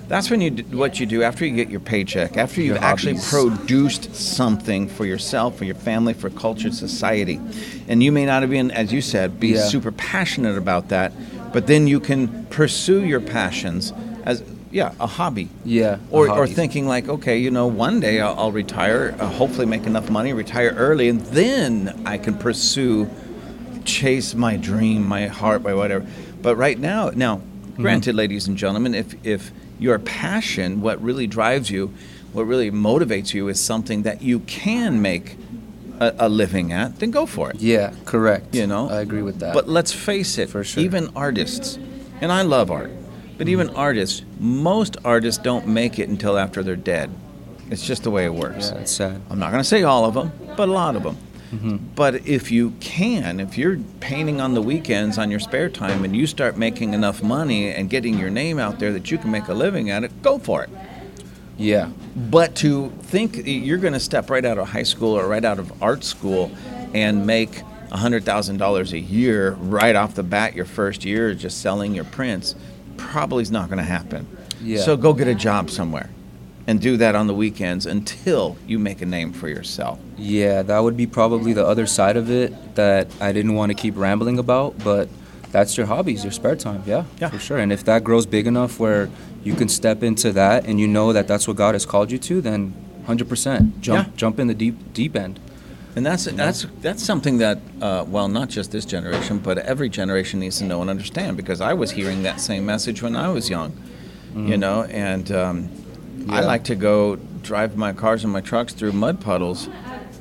[0.10, 3.20] That's when you do, what you do after you get your paycheck, after you've actually
[3.30, 7.40] produced something for yourself, for your family, for culture, society,
[7.88, 9.60] and you may not have been, as you said, be Yeah.
[9.68, 11.14] super passionate about that,
[11.54, 13.94] but then you can pursue your passions
[14.26, 15.50] as yeah a hobby.
[15.64, 19.66] Yeah or, or thinking like okay you know one day i'll, I'll retire uh, hopefully
[19.66, 23.10] make enough money retire early and then i can pursue
[23.84, 26.06] chase my dream my heart my whatever.
[26.42, 27.82] But right now now Mm-hmm.
[27.84, 31.94] granted ladies and gentlemen if if your passion what really drives you
[32.34, 35.36] what really motivates you is something that you can make
[36.00, 38.54] a, a living at then go for it Yeah, correct.
[38.56, 39.54] you know I agree with that.
[39.54, 40.84] but let's face it For sure.
[40.84, 41.78] even artists
[42.22, 42.92] and i love art
[43.38, 43.78] but even mm-hmm.
[43.80, 47.10] artists most artists don't make it until after they're dead
[47.72, 49.22] it's just the way it works yeah, it's sad.
[49.30, 51.18] i'm not going to say all of them but a lot of them
[51.52, 51.78] Mm-hmm.
[51.96, 56.16] but if you can if you're painting on the weekends on your spare time and
[56.16, 59.48] you start making enough money and getting your name out there that you can make
[59.48, 60.70] a living at it go for it
[61.58, 65.44] Yeah, but to think you're going to step right out of high school or right
[65.44, 66.52] out of art school
[66.94, 72.06] and make $100,000 a year right off the bat your first year just selling your
[72.06, 72.56] prints
[72.98, 74.28] probably is not going to happen.
[74.62, 74.82] Yeah.
[74.82, 76.10] So go get a job somewhere
[76.70, 79.98] and do that on the weekends until you make a name for yourself.
[80.18, 83.78] yeah, that would be probably the other side of it that I didn't want to
[83.84, 85.10] keep rambling about, but
[85.52, 86.84] that's your hobbies, your spare time.
[86.86, 87.30] Yeah, Yeah.
[87.30, 87.58] for sure.
[87.58, 89.10] And if that grows big enough where
[89.44, 92.20] you can step into that and you know that that's what God has called you
[92.20, 92.74] to, then
[93.08, 94.14] 100% jump Yeah.
[94.16, 95.40] jump in the deep deep end.
[95.96, 100.40] And that's that's that's something that uh, well, not just this generation, but every generation
[100.40, 101.36] needs to know and understand.
[101.36, 103.72] Because I was hearing that same message when I was young,
[104.52, 105.70] you know, and um,
[106.32, 109.70] I like to go drive my cars and my trucks through mud puddles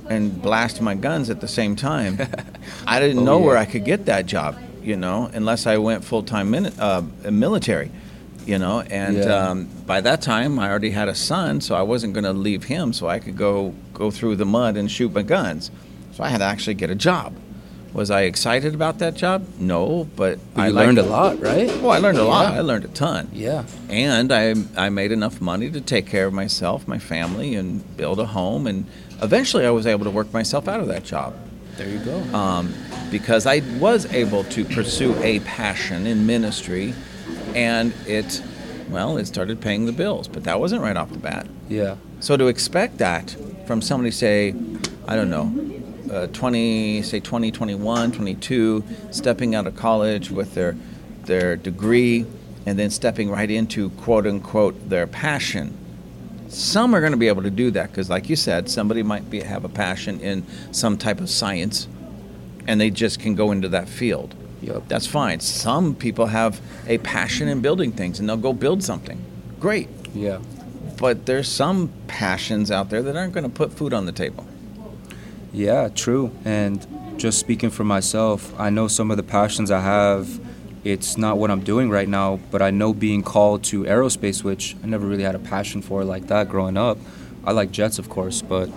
[0.09, 2.19] and blast my guns at the same time.
[2.87, 3.57] I didn't Oh, know where.
[3.57, 7.91] I could get that job, you know, unless I went full time uh, military.
[8.47, 9.49] You know, and Yeah.
[9.51, 12.65] um, by that time I already had a son, so I wasn't going to leave
[12.65, 15.71] him, so I could go go through the mud and shoot my guns.
[16.13, 17.35] So I had to actually get a job.
[17.95, 19.47] Was I excited about that job?
[19.59, 21.69] No, but, But I learned a lot, right?
[21.81, 22.53] Well, I learned a lot.
[22.53, 23.65] I learned a ton, Yeah.
[23.89, 28.21] and I I made enough money to take care of myself, my family, and build
[28.21, 28.67] a home.
[28.67, 28.85] And
[29.23, 31.35] eventually, I was able to work myself out of that job
[31.79, 32.19] There you go.
[32.37, 32.75] um,
[33.11, 36.95] because I was able to pursue a passion in ministry,
[37.55, 38.43] and it,
[38.91, 40.29] well, it started paying the bills.
[40.29, 41.47] But that wasn't right off the bat.
[41.69, 41.97] yeah.
[42.21, 43.35] So to expect that
[43.67, 44.55] from somebody, say,
[45.07, 45.47] I don't know,
[46.11, 50.77] uh, 20, say 20, 21, 22, stepping out of college with their
[51.25, 52.25] their degree,
[52.65, 55.77] and then stepping right into quote unquote their passion.
[56.49, 59.29] Some are going to be able to do that because, like you said, somebody might
[59.29, 61.87] be, have a passion in some type of science,
[62.67, 64.35] and they just can go into that field.
[64.63, 64.85] Yep.
[64.89, 65.41] That's fine.
[65.41, 69.23] Some people have a passion in building things, and they'll go build something.
[69.61, 70.39] Great Yeah.
[70.97, 74.47] but there's some passions out there that aren't going to put food on the table.
[75.53, 76.31] Yeah, true.
[76.45, 76.87] And
[77.19, 80.41] just speaking for myself, I know some of the passions I have.
[80.85, 84.77] It's not what I'm doing right now, but I know being called to aerospace, which
[84.83, 86.99] I never really had a passion for like that growing up.
[87.45, 88.71] I like jets, of course, but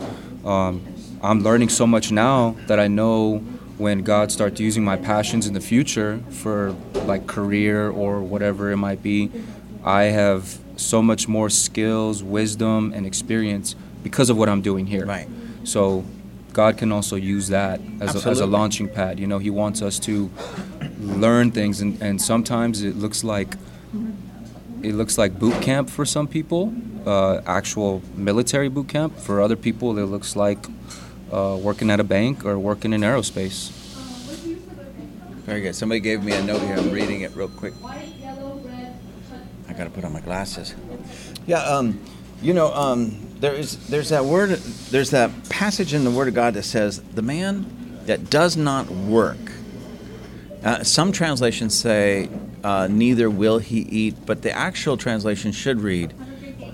[0.43, 0.81] um,
[1.21, 3.37] I'm learning so much now that I know
[3.77, 8.77] when God starts using my passions in the future for like career or whatever it
[8.77, 9.31] might be,
[9.83, 15.05] I have so much more skills, wisdom, and experience because of what I'm doing here.
[15.05, 15.27] Right.
[15.63, 16.03] So
[16.53, 19.19] God can also use that as a, as a launching pad.
[19.19, 20.29] You know, He wants us to
[20.99, 23.55] learn things, and, and sometimes it looks like
[24.83, 26.73] it looks like boot camp for some people,
[27.05, 29.15] uh, actual military boot camp.
[29.17, 30.57] For other people, it looks like
[31.31, 33.69] uh, working at a bank or working in aerospace.
[35.45, 35.75] Very good.
[35.75, 36.77] Somebody gave me a note here.
[36.77, 37.73] I'm reading it real quick.
[37.83, 40.75] I got to put on my glasses.
[41.47, 41.99] Yeah, um,
[42.41, 44.51] you know, um, there is there's that word,
[44.91, 47.65] there's that passage in the Word of God that says, "The man
[48.05, 49.51] that does not work."
[50.63, 52.29] Uh, some translations say,
[52.63, 56.13] uh, "Neither will he eat," but the actual translation should read,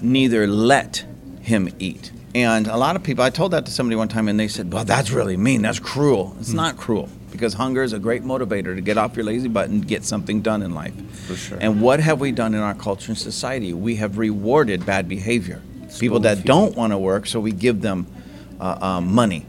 [0.02, 1.06] "Neither let
[1.42, 4.38] him eat." And a lot of people, I told that to somebody one time, and
[4.38, 5.62] they said, "Well, that's really mean.
[5.62, 9.24] That's cruel." It's not cruel because hunger is a great motivator to get off your
[9.24, 10.94] lazy butt and get something done in life.
[11.28, 11.58] For sure.
[11.62, 13.74] And what have we done in our culture and society?
[13.74, 15.62] We have rewarded bad behavior.
[16.00, 18.08] People that don't want to work, so we give them
[18.60, 19.46] uh, um, money.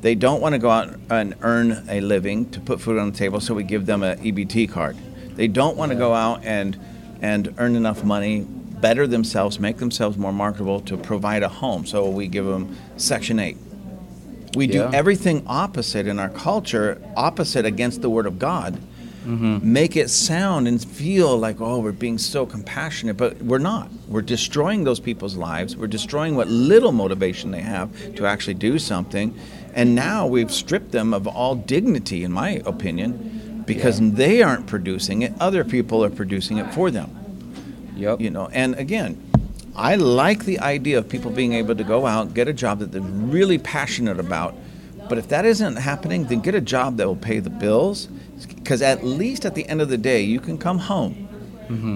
[0.00, 3.16] They don't want to go out and earn a living to put food on the
[3.16, 4.96] table, so we give them an EBT card.
[5.34, 6.78] They don't want to go out and
[7.20, 12.08] and earn enough money, better themselves, make themselves more marketable to provide a home, so
[12.08, 13.56] we give them Section 8.
[14.54, 14.90] We do Yeah.
[14.94, 18.78] everything opposite in our culture, opposite against the Word of God.
[19.28, 19.72] Mm-hmm.
[19.72, 23.90] Make it sound and feel like, oh, we're being so compassionate, but we're not.
[24.08, 25.76] We're destroying those people's lives.
[25.76, 29.38] We're destroying what little motivation they have to actually do something.
[29.74, 35.20] And now we've stripped them of all dignity, in my opinion, because they aren't producing
[35.20, 35.34] it.
[35.38, 37.14] Other people are producing it for them
[37.98, 38.20] Yep.
[38.20, 39.20] you know and again
[39.74, 42.92] i like the idea of people being able to go out get a job that
[42.92, 44.54] they're really passionate about
[45.08, 48.08] but if that isn't happening then get a job that will pay the bills
[48.68, 51.26] because at least at the end of the day you can come home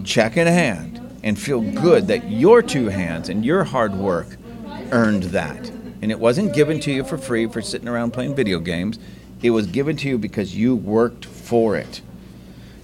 [0.04, 4.38] check in hand and feel good that your two hands and your hard work
[4.90, 8.58] earned that and it wasn't given to you for free for sitting around playing video
[8.58, 8.98] games
[9.42, 12.00] it was given to you because you worked for it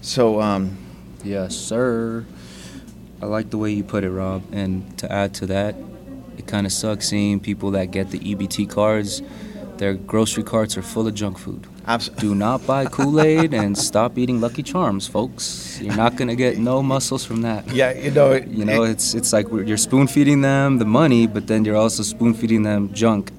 [0.02, 0.76] so um,
[1.24, 2.24] Yes, sir.
[3.20, 4.44] I like the way you put it, Rob.
[4.52, 5.74] And to add to that,
[6.36, 9.20] it kind of sucks seeing people that get the EBT cards.
[9.78, 11.66] Their grocery carts are full of junk food.
[11.88, 15.78] Abs- Do not buy Kool Aid and stop eating Lucky Charms, folks.
[15.82, 17.62] You're not gonna get no muscles from that.
[17.72, 21.26] yeah you know it, You know, it's it's like you're spoon feeding them the money,
[21.26, 23.30] but then you're also spoon feeding them junk,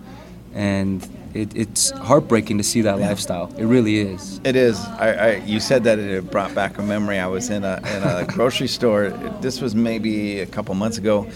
[0.53, 3.53] and it, it's heartbreaking to see that lifestyle.
[3.57, 4.41] It really is.
[4.43, 4.77] It is.
[4.97, 7.19] I, I, you said that it brought back a memory.
[7.19, 9.09] I was in a, in a grocery store.
[9.41, 11.27] This was maybe a couple months ago,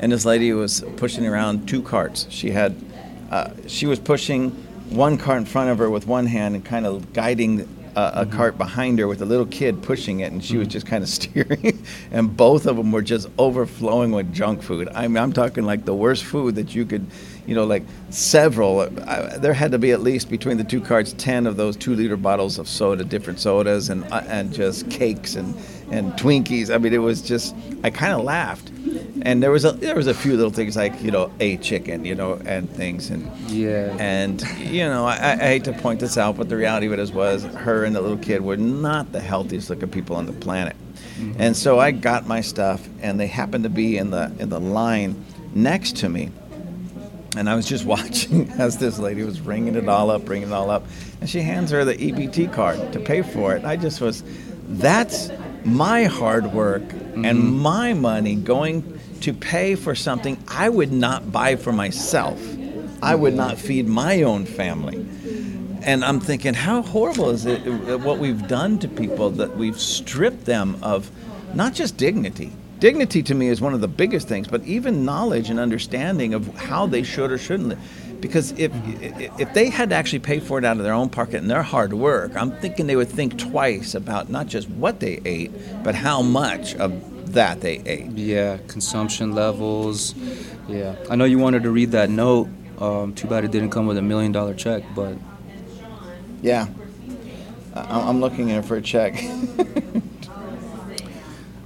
[0.00, 2.26] and this lady was pushing around two carts.
[2.28, 2.76] She had,
[3.30, 4.52] uh, she was pushing
[4.90, 8.20] one cart in front of her with one hand and kind of guiding uh, a,
[8.22, 10.72] a cart behind her with a little kid pushing it, and she was mm-hmm.
[10.72, 11.84] just kind of steering.
[12.12, 14.88] and both of them were just overflowing with junk food.
[14.94, 17.06] I mean, I'm talking like the worst food that you could,
[17.46, 18.80] you know, like several.
[18.80, 21.76] Uh, I, there had to be at least between the two carts ten of those
[21.76, 25.56] two liter bottles of soda, different sodas, and uh, and just cakes and
[25.90, 26.72] and Twinkies.
[26.72, 27.54] I mean, it was just.
[27.82, 28.70] I kind of laughed,
[29.22, 32.04] and there was a there was a few little things like you know a chicken,
[32.04, 33.30] you know, and things and.
[33.48, 33.96] Yeah.
[33.98, 36.98] And you know, I, I hate to point this out, but the reality of it
[36.98, 40.32] is, was her and the little kid were not the healthiest looking people on the
[40.32, 40.76] planet.
[41.18, 41.40] Mm-hmm.
[41.40, 44.60] And so I got my stuff, and they happened to be in the in the
[44.60, 46.30] line next to me.
[47.36, 50.54] And I was just watching as this lady was ringing it all up, ringing it
[50.54, 50.86] all up,
[51.20, 53.64] and she hands her the EBT card to pay for it.
[53.64, 54.22] I just was,
[54.68, 55.30] that's
[55.64, 56.82] my hard work
[57.14, 62.40] and my money going to pay for something I would not buy for myself.
[63.02, 65.06] I would not feed my own family.
[65.82, 69.78] And I'm thinking, how horrible is it uh, what we've done to people that we've
[69.78, 71.10] stripped them of
[71.54, 72.52] not just dignity.
[72.78, 76.46] Dignity to me is one of the biggest things, but even knowledge and understanding of
[76.54, 77.78] how they should or shouldn't live.
[78.20, 78.72] Because if
[79.38, 81.62] if they had to actually pay for it out of their own pocket and their
[81.62, 85.52] hard work, I'm thinking they would think twice about not just what they ate,
[85.84, 88.10] but how much of that they ate.
[88.12, 90.14] Yeah, consumption levels.
[90.66, 92.48] Yeah, I know you wanted to read that note.
[92.80, 95.16] Um, too bad it didn't come with a million dollar check, but
[96.42, 96.66] Yeah,
[97.74, 99.14] I'm looking in for a check.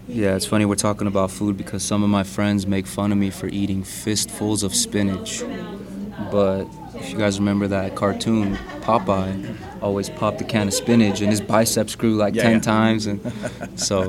[0.08, 3.18] yeah, it's funny we're talking about food because some of my friends make fun of
[3.18, 5.42] me for eating fistfuls of spinach.
[6.32, 11.28] But if you guys remember that cartoon, Popeye always popped a can of spinach and
[11.30, 12.58] his biceps grew like Yeah, 10 yeah.
[12.60, 13.06] times.
[13.06, 13.20] And
[13.78, 14.04] so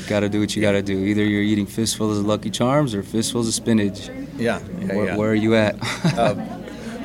[0.00, 0.98] you gotta do what you gotta do.
[0.98, 4.08] Either you're eating fistfuls of Lucky Charms or fistfuls of spinach.
[4.36, 5.78] yeah, yeah, where, where are you at?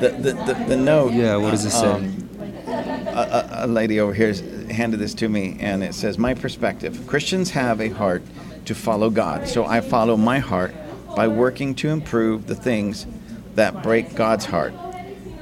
[0.00, 1.12] the, the, the, the note.
[1.22, 1.86] yeah, what does it say?
[1.86, 2.28] um,
[2.66, 4.32] a, a lady over here
[4.70, 8.22] handed this to me, and it says, "My perspective: Christians have a heart
[8.64, 9.46] to follow God.
[9.48, 10.74] So I follow my heart
[11.14, 13.06] by working to improve the things
[13.54, 14.72] that break God's heart.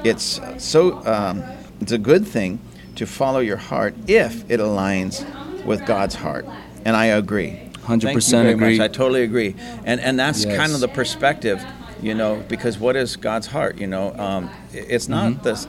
[0.04, 1.42] It's so um,
[1.80, 2.58] it's a good thing
[2.96, 5.24] to follow your heart if it aligns
[5.64, 6.46] with God's heart,
[6.84, 7.60] and I agree.
[7.84, 8.78] 100% Thank you very agree.
[8.78, 8.84] Much.
[8.84, 10.56] I totally agree, and and that's Yes.
[10.56, 11.62] kind of the perspective,
[12.02, 13.78] you know, because what is God's heart?
[13.78, 15.42] You know, um, it's not Mm-hmm.
[15.42, 15.66] this.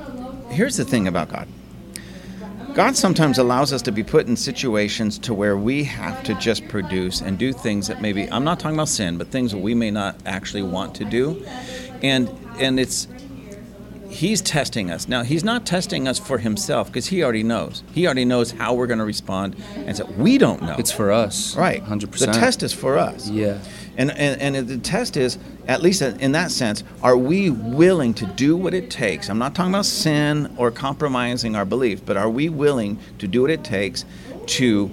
[0.49, 1.47] Here's the thing about God.
[2.73, 6.65] God sometimes allows us to be put in situations to where we have to just
[6.69, 9.73] produce and do things that maybe I'm not talking about sin, but things that we
[9.75, 11.45] may not actually want to do,
[12.03, 13.07] and and it's
[14.11, 15.07] he's testing us.
[15.07, 17.83] Now he's not testing us for himself because he already knows.
[17.93, 20.75] He already knows how we're going to respond, and so we don't know.
[20.77, 21.55] It's for us.
[21.55, 21.83] right.
[21.83, 22.19] 100%.
[22.19, 23.29] The test is for us.
[23.29, 23.59] Yeah.
[23.97, 25.37] And, and, and the test is,
[25.67, 29.29] at least in that sense, are we willing to do what it takes?
[29.29, 33.41] I'm not talking about sin or compromising our belief, but are we willing to do
[33.41, 34.05] what it takes
[34.47, 34.89] to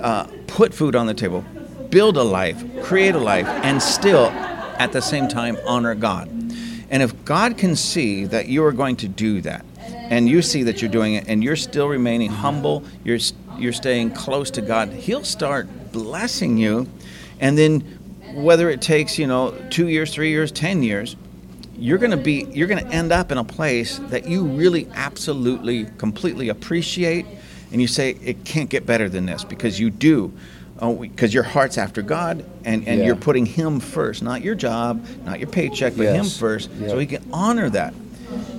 [0.00, 1.44] uh, put food on the table,
[1.90, 4.30] build a life, create a life, and still
[4.78, 6.28] at the same time honor God?
[6.88, 10.62] And if God can see that you are going to do that, and you see
[10.64, 13.18] that you're doing it, and you're still remaining humble, you're
[13.58, 16.88] you're staying close to God, He'll start blessing you,
[17.40, 17.80] and then
[18.34, 21.16] whether it takes you know two years, three years, ten years,
[21.78, 24.88] you're going to be you're going to end up in a place that you really
[24.94, 27.26] absolutely completely appreciate
[27.72, 30.32] and you say it can't get better than this because you do
[31.00, 33.06] because your heart's after god and, and Yeah.
[33.06, 36.88] you're putting him first not your job not your paycheck but him first Yeah.
[36.88, 37.94] so he can honor that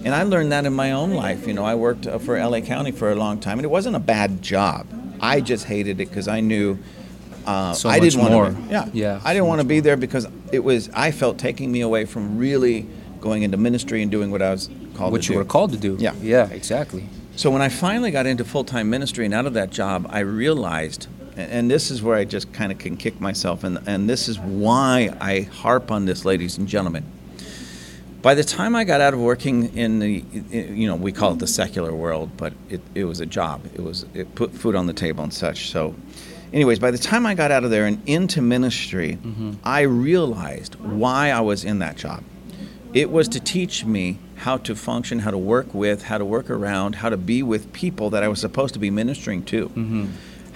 [0.04, 2.60] and i learned that in my own life you know i worked uh, for la
[2.62, 4.88] county for a long time and it wasn't a bad job
[5.22, 6.78] i just hated it because i knew
[7.46, 8.46] uh, So I didn't want more.
[8.48, 8.52] to.
[8.52, 10.90] Be, yeah, Yeah, I didn't want to be there because it was.
[10.94, 12.86] I felt taking me away from really
[13.22, 15.38] going into ministry and doing what I was called What to you do.
[15.40, 15.96] were called to do.
[15.98, 16.12] Yeah.
[16.22, 17.08] Yeah, exactly.
[17.38, 20.20] So when I finally got into full time ministry and out of that job, I
[20.20, 24.28] realized, and- this is where I just kind of can kick myself, and, and this
[24.28, 27.06] is why I harp on this, ladies and gentlemen.
[28.22, 31.40] By the time I got out of working in the, you know, we call it
[31.40, 33.62] the secular world, but it, it was a job.
[33.74, 35.70] It was it put food on the table and such.
[35.70, 35.96] So,
[36.52, 39.54] anyways, by the time I got out of there and into ministry, mm-hmm.
[39.64, 42.24] I realized why I was in that job.
[42.94, 46.50] It was to teach me how to function, how to work with, how to work
[46.50, 50.06] around, how to be with people that I was supposed to be ministering to, mm-hmm.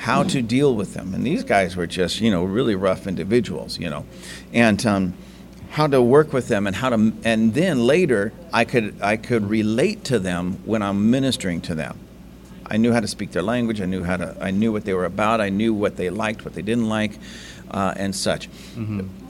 [0.01, 1.13] How to deal with them.
[1.13, 4.03] And these guys were just, you know, really rough individuals, you know,
[4.51, 5.13] and um,
[5.69, 9.47] how to work with them and how to, and then later I could I could
[9.47, 11.99] relate to them when I'm ministering to them.
[12.65, 13.79] I knew how to speak their language.
[13.79, 14.35] I knew how to.
[14.41, 15.39] I knew what they were about.
[15.39, 17.19] I knew what they liked, what they didn't like,
[17.69, 18.49] uh, and such.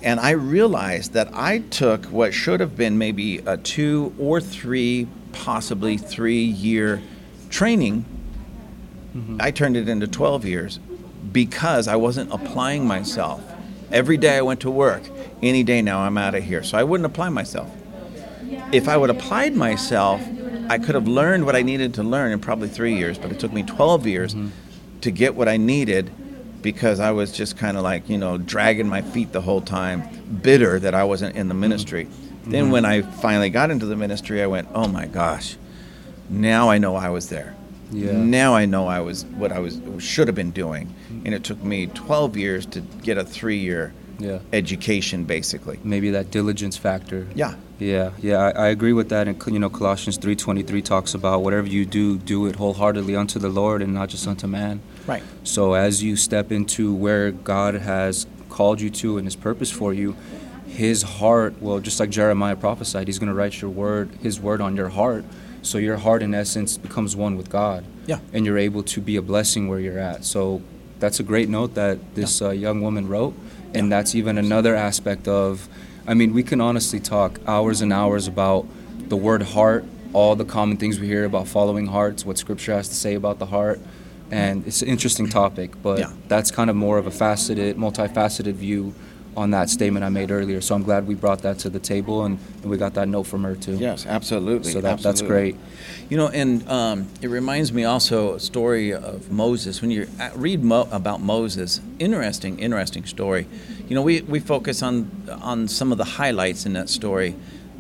[0.04, 5.08] And I realized that I took what should have been maybe a two or three,
[5.34, 7.02] possibly three-year
[7.50, 8.06] training.
[9.40, 10.80] I turned it into 12 years
[11.32, 13.44] because I wasn't applying myself.
[13.92, 15.04] Every day I went to work.
[15.42, 16.64] Any day now I'm out of here.
[16.64, 17.70] So I wouldn't apply myself
[18.72, 20.22] if I would applied myself,
[20.70, 23.40] I could have learned what I needed to learn in probably three years, but it
[23.40, 24.50] took me 12 years mm-hmm.
[25.02, 26.12] to get what I needed
[26.62, 30.04] because I was just kind of like, you know, dragging my feet the whole time,
[30.42, 31.62] bitter that I wasn't in the mm-hmm.
[31.62, 32.08] ministry.
[32.44, 32.72] Then mm-hmm.
[32.72, 35.58] when I finally got into the ministry, I went, oh my gosh,
[36.30, 37.56] now I know I was there.
[37.92, 38.14] Yeah.
[38.14, 40.94] Now I know I was what I was should have been doing.
[41.26, 44.40] And it took me 12 years to get a three year Yeah.
[44.54, 45.80] education, basically.
[45.84, 47.28] Maybe that diligence factor.
[47.36, 47.56] Yeah.
[47.80, 49.28] Yeah, yeah, I, I agree with that.
[49.28, 53.16] And you know, Colossians three twenty three talks about whatever you do, do it wholeheartedly
[53.16, 54.82] unto the Lord and not just unto man.
[55.08, 55.24] Right.
[55.44, 59.96] So as you step into where God has called you to and His purpose for
[59.96, 60.16] you,
[60.68, 64.62] His heart, well, just like Jeremiah prophesied, He's going to write your word, His word
[64.62, 65.26] on your heart.
[65.62, 67.84] So your heart, in essence, becomes one with God.
[68.08, 68.20] Yeah.
[68.34, 70.26] And you're able to be a blessing where you're at.
[70.26, 70.62] So
[71.00, 73.34] that's a great note that this uh, young woman wrote,
[73.74, 75.68] and that's even another aspect of.
[76.08, 78.66] I mean, we can honestly talk hours and hours about
[79.08, 82.90] the word heart, all the common things we hear about following hearts, what Scripture has
[82.90, 83.80] to say about the heart,
[84.32, 85.72] and it's an interesting topic.
[85.84, 86.12] But Yeah.
[86.28, 88.94] that's kind of more of a faceted, multifaceted view
[89.36, 90.60] on that statement I made earlier.
[90.62, 93.24] So I'm glad we brought that to the table, and, and we got that note
[93.24, 93.76] from her too.
[93.78, 94.72] Yes, absolutely.
[94.72, 95.56] So that, that's great.
[96.10, 99.82] You know, and um, it reminds me also a story of Moses.
[99.82, 103.48] When you uh, read Mo- about Moses, interesting, interesting story.
[103.88, 105.10] You know, we, we focus on
[105.42, 107.36] on some of the highlights in that story,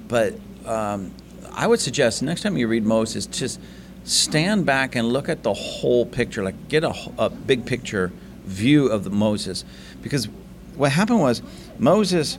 [0.07, 0.33] but
[0.65, 1.11] um,
[1.51, 3.59] I would suggest next time you read Moses, just
[4.03, 8.11] stand back and look at the whole picture, like get a, a big picture
[8.45, 9.63] view of the Moses,
[10.01, 10.27] because
[10.75, 11.41] what happened was
[11.77, 12.37] Moses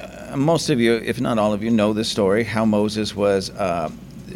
[0.00, 3.50] uh, most of you, if not all of you, know this story how Moses was
[3.50, 3.90] uh,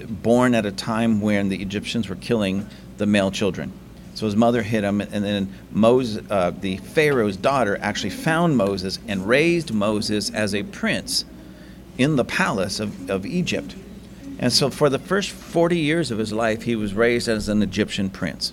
[0.08, 2.66] born at a time when the Egyptians were killing
[2.98, 3.72] the male children.
[4.14, 8.98] So his mother hid him, and then Moses, uh, the Pharaoh's daughter, actually found Moses
[9.06, 11.24] and raised Moses as a prince
[11.98, 13.76] in the palace of, of Egypt.
[14.40, 17.62] And so for the first 40 years of his life, he was raised as an
[17.62, 18.52] Egyptian prince.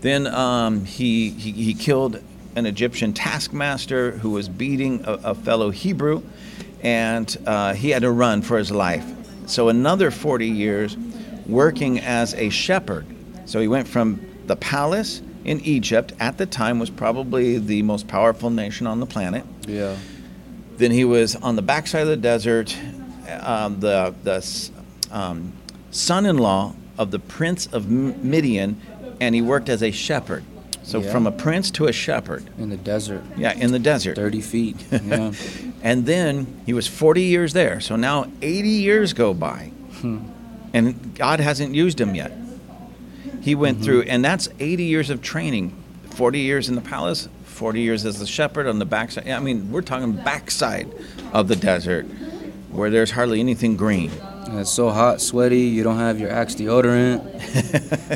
[0.00, 2.22] Then um, he, he, he killed
[2.56, 6.22] an Egyptian taskmaster who was beating a, a fellow Hebrew,
[6.82, 9.04] and uh, he had to run for his life.
[9.46, 10.96] So another 40 years
[11.46, 13.06] working as a shepherd.
[13.46, 18.06] So he went from the palace in Egypt, at the time was probably the most
[18.06, 19.44] powerful nation on the planet.
[19.66, 19.96] Yeah.
[20.76, 22.76] Then he was on the backside of the desert,
[23.40, 24.70] um, the, the
[25.10, 25.52] um,
[25.90, 28.80] son in law of the prince of Midian,
[29.20, 30.44] and he worked as a shepherd.
[30.82, 31.12] So Yeah.
[31.12, 32.44] from a prince to a shepherd.
[32.58, 33.22] In the desert.
[33.36, 34.16] Yeah, in the desert.
[34.16, 34.76] 30 feet.
[34.90, 35.32] Yeah.
[35.84, 37.80] And then he was 40 years there.
[37.80, 39.72] So now 80 years go by.
[40.00, 40.18] Hmm.
[40.72, 42.30] And God hasn't used him yet.
[43.40, 43.84] He went mm-hmm.
[43.84, 45.74] through, and that's 80 years of training
[46.10, 49.28] 40 years in the palace, 40 years as a shepherd on the backside.
[49.28, 50.88] I mean, we're talking backside
[51.32, 52.04] of the desert
[52.70, 54.10] where there's hardly anything green.
[54.52, 55.60] And it's so hot, sweaty.
[55.60, 57.22] You don't have your Axe deodorant.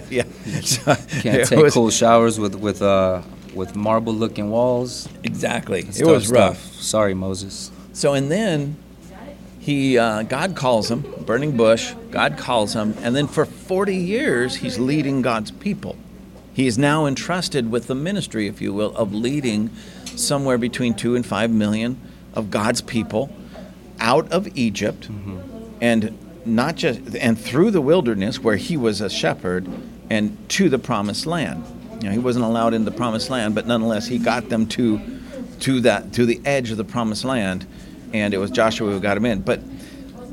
[0.10, 0.24] yeah.
[0.66, 3.22] So Can't take was- cold showers with with uh
[3.54, 5.08] with marble-looking walls.
[5.24, 5.80] Exactly.
[5.80, 6.58] It's It was rough.
[6.62, 6.82] stuff.
[6.82, 7.70] Sorry, Moses.
[7.94, 8.76] So and then
[9.60, 11.94] he uh, God calls him, burning bush.
[12.10, 15.96] God calls him, and then for 40 years he's leading God's people.
[16.52, 19.70] He is now entrusted with the ministry, if you will, of leading
[20.16, 21.98] somewhere between two and five million
[22.34, 23.30] of God's people
[24.00, 25.08] out of Egypt,
[25.80, 26.16] and
[26.46, 29.68] not just and through the wilderness where he was a shepherd,
[30.10, 31.64] and to the promised land.
[32.00, 35.00] You know, he wasn't allowed in the promised land, but nonetheless he got them to
[35.60, 37.66] to that to the edge of the promised land,
[38.12, 39.40] and it was Joshua who got him in.
[39.40, 39.60] But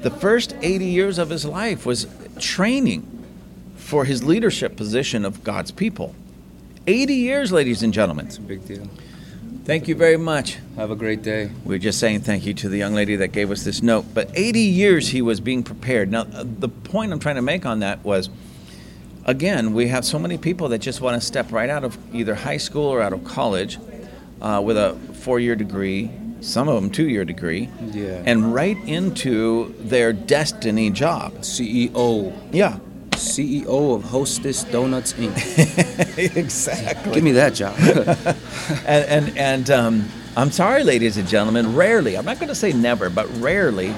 [0.03, 2.07] the first 80 years of his life was
[2.39, 3.09] training
[3.78, 6.14] for his leadership position of God's people.
[6.88, 8.28] 80 years, ladies and gentlemen.
[8.28, 8.88] It's a big deal.
[9.66, 10.57] Thank you very much.
[10.76, 11.49] Have a great day.
[11.64, 14.05] We're just saying thank you to the young lady that gave us this note.
[14.14, 16.11] But 80 years he was being prepared.
[16.11, 18.30] Now, uh, the point I'm trying to make on that was
[19.26, 22.36] again, we have so many people that just want to step right out of either
[22.36, 23.80] high school or out of college
[24.41, 26.11] uh, with a four year degree,
[26.41, 28.22] some of them two year degree, Yeah.
[28.26, 31.36] and right into their destiny job.
[31.39, 32.34] CEO.
[32.51, 32.80] Yeah,
[33.24, 36.18] CEO of Hostess Donuts Inc.
[36.38, 37.14] exactly.
[37.14, 37.76] Give me that job.
[38.86, 42.74] and and, and um, I'm sorry, ladies and gentlemen, rarely, I'm not going to say
[42.74, 43.94] never, but rarely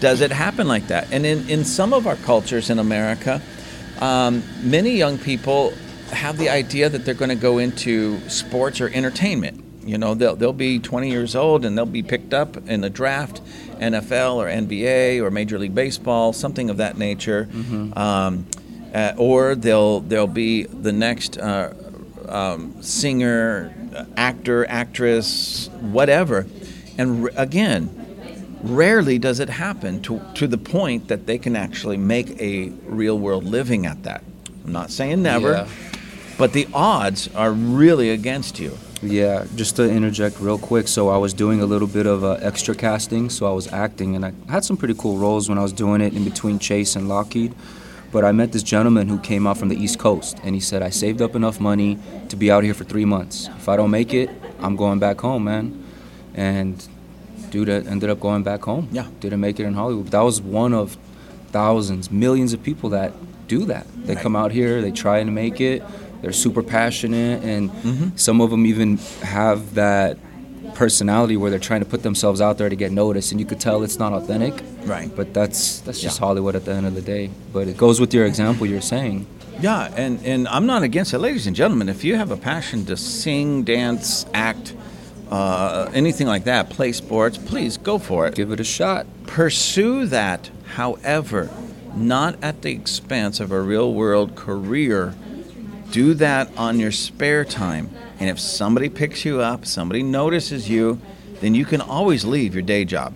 [0.00, 1.10] does it happen like that.
[1.12, 3.42] And in, in some of our cultures in America,
[4.00, 5.72] um, many young people
[6.10, 9.64] have the idea that they're going to go into sports or entertainment.
[9.86, 12.90] You know, they'll, they'll be 20 years old and they'll be picked up in the
[12.90, 13.40] draft,
[13.78, 17.48] NFL or NBA or Major League Baseball, something of that nature.
[17.96, 18.46] Um,
[18.94, 21.74] uh, or they'll they'll be the next uh,
[22.28, 23.74] um, singer,
[24.16, 26.46] actor, actress, whatever.
[26.96, 27.90] And r- again,
[28.62, 33.18] rarely does it happen to, to the point that they can actually make a real
[33.18, 34.22] world living at that.
[34.64, 35.68] I'm not saying never, Yeah.
[36.38, 38.78] but the odds are really against you.
[39.04, 40.88] Yeah, just to interject real quick.
[40.88, 44.16] So I was doing a little bit of uh, extra casting, so I was acting,
[44.16, 46.96] and I had some pretty cool roles when I was doing it in between Chase
[46.96, 47.54] and Lockheed.
[48.12, 50.82] But I met this gentleman who came out from the East Coast, and he said,
[50.82, 51.98] "I saved up enough money
[52.28, 53.48] to be out here for three months.
[53.58, 54.30] If I don't make it,
[54.60, 55.84] I'm going back home, man."
[56.34, 56.86] And
[57.50, 58.88] dude ended up going back home.
[58.90, 59.06] Yeah.
[59.20, 60.08] didn't make it in Hollywood.
[60.08, 60.96] That was one of
[61.52, 63.12] thousands, millions of people that
[63.46, 63.86] do that.
[64.06, 64.22] They Right.
[64.22, 65.82] come out here, they try and make it.
[66.24, 68.16] They're super passionate, and Mm-hmm.
[68.16, 70.16] some of them even have that
[70.74, 73.60] personality where they're trying to put themselves out there to get noticed, and you could
[73.60, 74.54] tell it's not authentic.
[74.86, 75.14] Right.
[75.14, 76.26] But that's that's just Yeah.
[76.26, 77.28] Hollywood at the end of the day.
[77.52, 79.26] But it goes with your example you're saying.
[79.60, 81.18] Yeah, and, and I'm not against it.
[81.18, 84.74] Ladies and gentlemen, if you have a passion to sing, dance, act,
[85.30, 88.34] uh, anything like that, play sports, please go for it.
[88.34, 89.06] Give it a shot.
[89.26, 91.50] Pursue that, however,
[91.94, 95.14] not at the expense of a real world career.
[95.94, 97.88] Do that on your spare time.
[98.18, 101.00] And if somebody picks you up, somebody notices you,
[101.40, 103.14] then you can always leave your day job.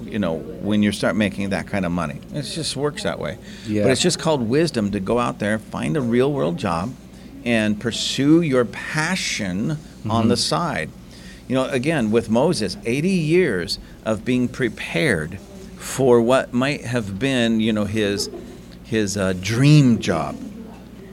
[0.00, 2.20] You know, when you start making that kind of money.
[2.32, 3.38] It just works that way.
[3.66, 3.82] Yeah.
[3.82, 6.94] But it's just called wisdom to go out there, find a real world job,
[7.44, 9.76] and pursue your passion
[10.08, 10.90] on the side.
[11.48, 15.40] You know, again, with Moses, 80 years of being prepared
[15.76, 18.30] for what might have been, you know, his
[18.84, 20.36] his uh, dream job.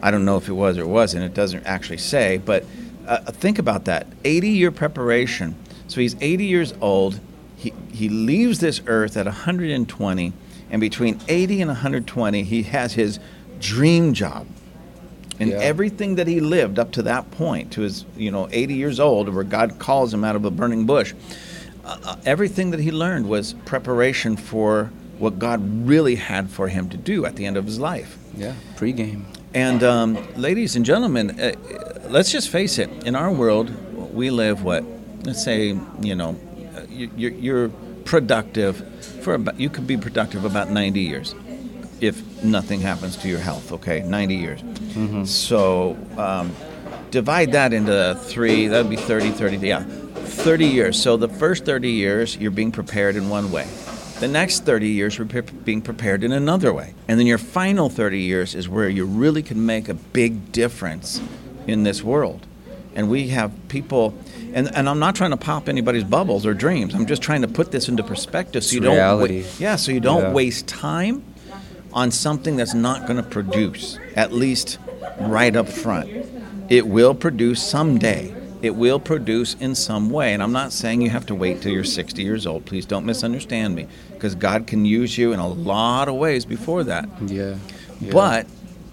[0.03, 1.23] I don't know if it was or wasn't.
[1.23, 2.65] It doesn't actually say, but
[3.07, 4.05] uh, think about that.
[4.25, 5.55] 80 year preparation.
[5.87, 7.21] So he's 80 years old.
[7.55, 10.33] He, he leaves this earth at 120,
[10.69, 13.19] and between 80 and 120, he has his
[13.61, 14.45] dream job.
[15.39, 15.59] And Yeah.
[15.59, 19.33] everything that he lived up to that point, to his, you know, 80 years old,
[19.33, 21.13] where God calls him out of a burning bush,
[21.85, 26.89] uh, uh, everything that he learned was preparation for what God really had for him
[26.89, 28.17] to do at the end of his life.
[28.35, 28.53] Yeah.
[28.75, 29.25] Pre-game.
[29.53, 31.53] And um, ladies and gentlemen, uh,
[32.09, 32.89] let's just face it.
[33.05, 33.71] In our world,
[34.13, 34.83] we live what?
[35.23, 36.39] Let's say you know,
[36.89, 37.69] you- you're, you're
[38.03, 38.77] productive
[39.23, 39.59] for about.
[39.59, 41.35] You could be productive about 90 years,
[42.01, 43.71] if nothing happens to your health.
[43.71, 44.63] Okay, 90 years.
[45.29, 46.51] So um,
[47.11, 48.67] divide that into three.
[48.67, 49.57] That'd be 30, 30.
[49.57, 51.01] Yeah, 30 years.
[51.01, 53.67] So the first 30 years, you're being prepared in one way.
[54.23, 56.93] The next 30 years, pre- being prepared in another way.
[57.09, 61.21] And then your final 30 years is where you really can make a big difference
[61.67, 62.47] in this world.
[62.95, 64.13] And we have people,
[64.53, 66.95] and, and I'm not trying to pop anybody's bubbles or dreams.
[66.95, 69.19] I'm just trying to put this into perspective so you don't.
[69.19, 70.31] wa- yeah, so you don't Yeah.
[70.31, 71.21] waste time
[71.91, 74.77] on something that's not going to produce, at least
[75.19, 76.09] right up front.
[76.69, 78.33] It will produce someday.
[78.61, 80.33] It will produce in some way.
[80.33, 82.63] And I'm not saying you have to wait till you're 60 years old.
[82.65, 83.87] Please don't misunderstand me,
[84.23, 87.09] because God can use you in a lot of ways before that.
[87.25, 87.57] Yeah.
[87.99, 88.13] yeah.
[88.13, 88.47] But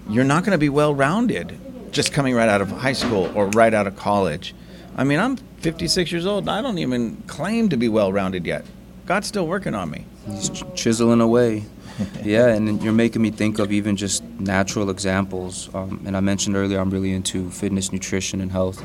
[0.09, 1.57] you're not going to be well rounded
[1.93, 4.57] just coming right out of high school or right out of college.
[4.97, 6.43] I mean, I'm 56 years old.
[6.45, 8.64] and I don't even claim to be well rounded yet.
[9.07, 10.05] God's still working on me.
[10.26, 11.64] He's ch- chiseling away.
[12.24, 15.72] yeah, and you're making me think of even just natural examples.
[15.72, 18.83] Um, and I mentioned earlier, I'm really into fitness, nutrition, and health.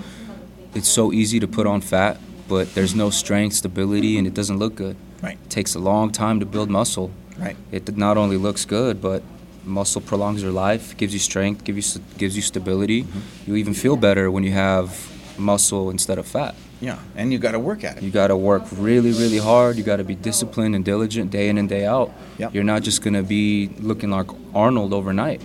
[0.75, 4.59] It's so easy to put on fat, but there's no strength, stability, and it doesn't
[4.59, 4.95] look good.
[5.21, 5.37] Right.
[5.43, 7.11] It takes a long time to build muscle.
[7.37, 7.57] Right.
[7.71, 9.23] It not only looks good, but
[9.65, 13.03] muscle prolongs your life, gives you strength, gives you gives you stability.
[13.03, 13.49] Mm-hmm.
[13.49, 16.55] You even feel better when you have muscle instead of fat.
[16.81, 16.99] Yeah.
[17.15, 18.03] And you got to work at it.
[18.03, 19.77] You got to work really, really hard.
[19.77, 22.11] You got to be disciplined and diligent day in and day out.
[22.37, 22.53] Yep.
[22.53, 25.41] You're not just going to be looking like Arnold overnight.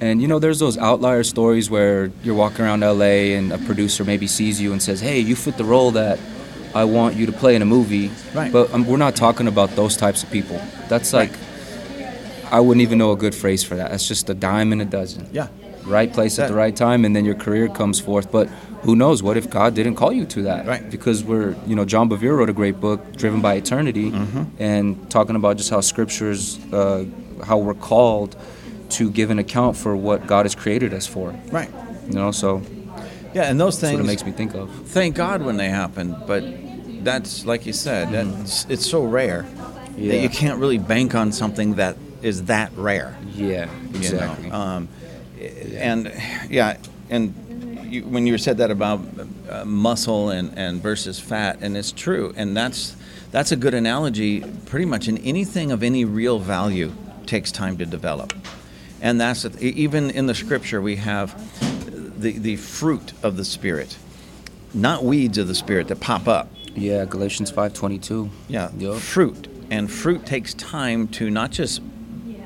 [0.00, 4.04] And you know, there's those outlier stories where you're walking around LA and a producer
[4.04, 6.18] maybe sees you and says, "Hey, you fit the role that
[6.74, 8.52] I want you to play in a movie." Right.
[8.52, 10.60] But um, we're not talking about those types of people.
[10.88, 11.32] That's like,
[12.50, 13.90] I wouldn't even know a good phrase for that.
[13.90, 15.48] That's just a dime in a dozen Yeah.
[15.86, 18.48] right place at the right time and then your career comes forth but
[18.86, 20.90] who knows what if god didn't call you to that Right.
[20.90, 24.44] because we're you know john bevere wrote a great book driven by eternity Mm-hmm.
[24.58, 27.04] and talking about just how scriptures uh,
[27.48, 28.34] how we're called
[28.96, 31.70] to give an account for what god has created us for Right.
[32.08, 32.62] you know so
[33.34, 35.68] Yeah, and those that's what things it makes me think of thank God when they
[35.68, 36.42] happen, but
[37.04, 40.22] that's like you said, that's it's so rare that Mm-hmm.
[40.22, 43.16] You can't really bank on something that is that rare.
[43.32, 44.54] yeah you exactly know?
[44.54, 44.88] Um,
[45.76, 46.12] and
[46.50, 46.78] yeah,
[47.10, 47.32] and
[47.84, 49.00] you, when you said that about
[49.48, 52.96] uh, muscle and, and versus fat, and it's true, and that's
[53.30, 54.40] that's a good analogy.
[54.66, 56.92] Pretty much in anything of any real value
[57.26, 58.32] takes time to develop,
[59.00, 61.34] and that's even in the scripture we have
[62.20, 63.96] the the fruit of the spirit,
[64.72, 66.48] not weeds of the spirit that pop up.
[66.74, 68.96] Yeah galatians 5.22 Yeah, Yup.
[68.98, 71.80] fruit, and fruit takes time to not just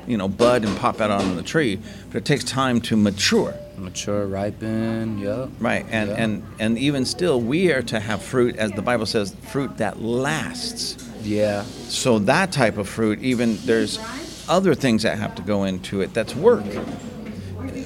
[0.07, 1.79] you know bud and pop out on the tree,
[2.11, 3.53] but it takes time to mature.
[3.77, 6.15] mature ripen yeah Right, and Yeah.
[6.23, 10.01] and and even still, we are to have fruit, as the Bible says, fruit that
[10.01, 10.97] lasts.
[11.23, 13.99] yeah So that type of fruit, even there's
[14.47, 16.13] other things that have to go into it.
[16.13, 16.65] That's work.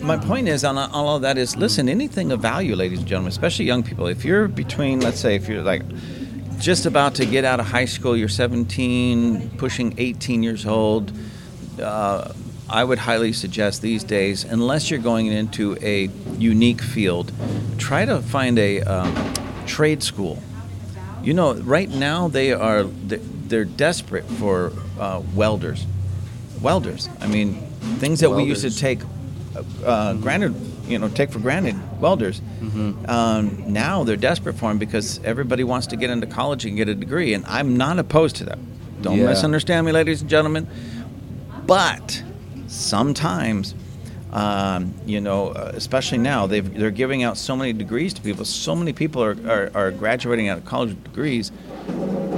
[0.01, 3.29] My point is on all of that is listen, anything of value, ladies and gentlemen,
[3.31, 4.07] especially young people.
[4.07, 5.83] If you're between, let's say, if you're like
[6.60, 11.12] just about to get out of high school, you're 17, pushing 18 years old.
[11.82, 12.32] Uh,
[12.70, 17.32] I would highly suggest these days, unless you're going into a unique field,
[17.78, 19.34] try to find a um,
[19.66, 20.41] trade school.
[21.22, 25.86] You know, right now they are they're desperate for uh, welders.
[26.62, 27.10] Welders.
[27.20, 27.56] I mean,
[27.99, 29.01] things that we used to take
[29.86, 30.56] uh, granted,
[30.88, 31.76] you know, take for granted.
[32.01, 32.41] Welders.
[33.08, 36.89] Um, now they're desperate for them because everybody wants to get into college and get
[36.89, 38.60] a degree, and I'm not opposed to that.
[39.01, 39.28] Don't Yeah.
[39.28, 40.68] misunderstand me, ladies and gentlemen.
[41.66, 42.24] But
[42.68, 43.76] sometimes,
[44.32, 48.45] um, you know, uh, especially now, they've, they're giving out so many degrees to people.
[48.45, 51.51] So many people are, are, are graduating out of college with degrees,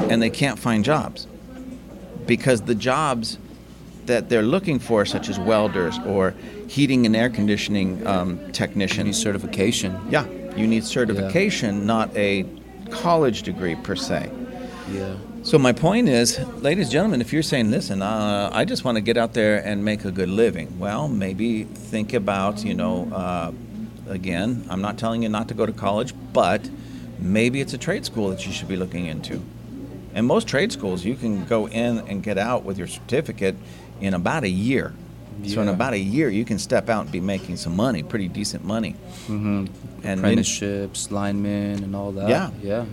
[0.10, 1.28] and they can't find jobs
[2.26, 3.38] because the jobs
[4.06, 6.34] that they're looking for, such as welders or
[6.68, 10.00] heating and air conditioning um, technicians, certification.
[10.10, 10.26] Yeah,
[10.56, 12.46] you need certification, not a
[12.90, 14.30] college degree per se.
[14.92, 15.16] yeah.
[15.44, 18.96] So my point is, ladies and gentlemen, if you're saying, listen, uh, I just want
[18.96, 23.08] to get out there and make a good living, well, maybe think about, you know,
[23.14, 23.52] uh,
[24.08, 26.68] again, I'm not telling you not to go to college, but
[27.20, 29.40] maybe it's a trade school that you should be looking into.
[30.16, 33.56] And most trade schools, you can go in and get out with your certificate
[34.06, 34.94] in about a year.
[35.48, 38.30] So in about a year, you can step out and be making some money, pretty
[38.30, 38.96] decent money.
[39.28, 39.66] Mm-hmm.
[39.68, 39.68] And
[40.04, 42.30] then, Apprenticeships, linemen, and all that.
[42.30, 42.50] Yeah.
[42.64, 42.86] Yeah.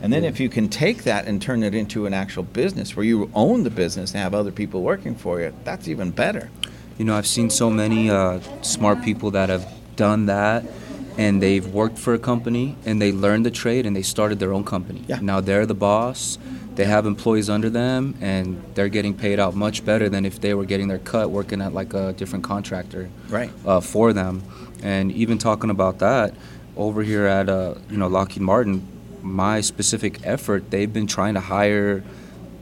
[0.00, 0.28] and then Yeah.
[0.28, 3.64] if you can take that and turn it into an actual business where you own
[3.64, 6.50] the business and have other people working for you, that's even better.
[6.98, 9.66] You know, I've seen so many uh, smart people that have
[9.96, 10.64] done that
[11.18, 14.52] and they've worked for a company and they learned the trade and they started their
[14.52, 15.02] own company.
[15.08, 15.18] Yeah.
[15.20, 16.38] Now they're the boss.
[16.78, 20.54] They have employees under them and they're getting paid out much better than if they
[20.54, 23.50] were getting their cut working at like a different contractor Right.
[23.66, 24.44] uh, for them.
[24.80, 26.34] And even talking about that,
[26.76, 28.86] over here at uh, you know Lockheed Martin,
[29.22, 32.04] my specific effort, they've been trying to hire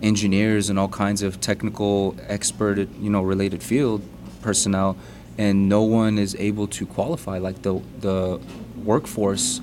[0.03, 4.01] engineers and all kinds of technical expert you know related field
[4.41, 4.97] personnel,
[5.37, 7.37] and no one is able to qualify.
[7.37, 8.41] Like the the
[8.83, 9.61] workforce,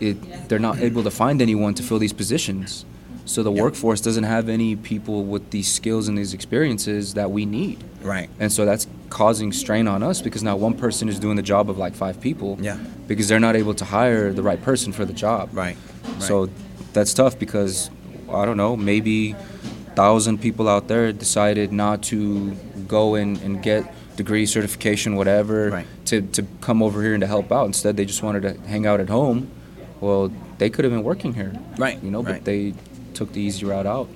[0.00, 2.86] it they're not able to find anyone to fill these positions.
[3.30, 3.62] So the Yeah.
[3.62, 7.78] workforce doesn't have any people with these skills and these experiences that we need.
[8.02, 8.28] Right.
[8.40, 11.70] And so that's causing strain on us because now one person is doing the job
[11.70, 12.58] of like five people.
[12.60, 12.76] Yeah.
[13.06, 15.50] Because they're not able to hire the right person for the job.
[15.52, 15.76] Right.
[16.18, 16.48] So
[16.92, 17.88] that's tough because
[18.28, 19.36] I don't know, maybe
[19.94, 22.52] thousand people out there decided not to
[22.88, 25.86] go and, and get degree certification, whatever, Right.
[26.06, 27.66] to, to come over here and to help out.
[27.66, 29.48] Instead they just wanted to hang out at home.
[30.00, 31.52] Well, they could have been working here.
[31.78, 32.36] Right, You know, right.
[32.36, 32.74] but they
[33.20, 34.08] took the easy route out.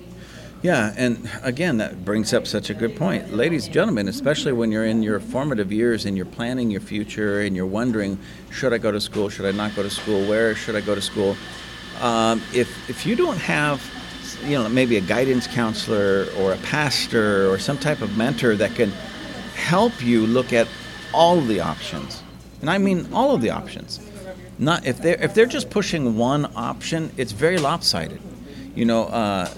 [0.63, 3.35] Yeah, and again, that brings up such a good point.
[3.35, 7.43] Ladies and gentlemen, especially when you're in your formative years and you're planning your future
[7.43, 8.19] and you're wondering,
[8.51, 9.29] should I go to school?
[9.29, 10.27] Should I not go to school?
[10.27, 11.37] Where should I go to school?
[12.01, 13.83] Um, if, if you don't have,
[14.43, 18.75] you know, maybe a guidance counselor or a pastor or some type of mentor that
[18.75, 18.91] can
[19.55, 20.67] help you look at
[21.13, 22.23] all the options,
[22.63, 24.01] and I mean all of the options.
[24.59, 28.21] Not if they're if they're just pushing one option, it's very lopsided.
[28.75, 29.49] You know, uh,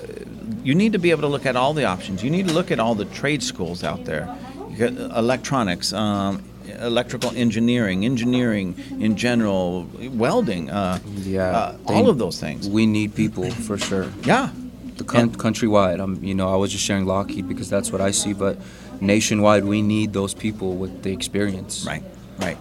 [0.62, 2.22] you need to be able to look at all the options.
[2.22, 4.28] You need to look at all the trade schools out there.
[4.78, 6.42] Electronics, um,
[6.80, 11.44] electrical engineering, engineering in general, welding, uh, Yeah.
[11.50, 12.68] uh, They- all of those things.
[12.68, 14.06] We need people for sure.
[14.24, 14.50] Yeah,
[14.98, 15.98] the con- countrywide.
[16.00, 18.58] I'm, you know, I was just sharing Lockheed because that's what I see, but
[19.00, 21.84] nationwide, we need those people with the experience.
[21.86, 22.02] Right,
[22.38, 22.58] right.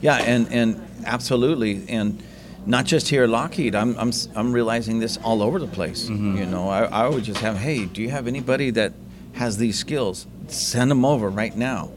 [0.00, 2.22] Yeah, and, and absolutely, and
[2.66, 3.74] not just here at Lockheed.
[3.74, 6.08] I'm, I'm, I'm realizing this all over the place.
[6.08, 8.92] You know, I, I would just have, hey, do you have anybody that
[9.34, 10.26] has these skills?
[10.48, 11.90] Send them over right now.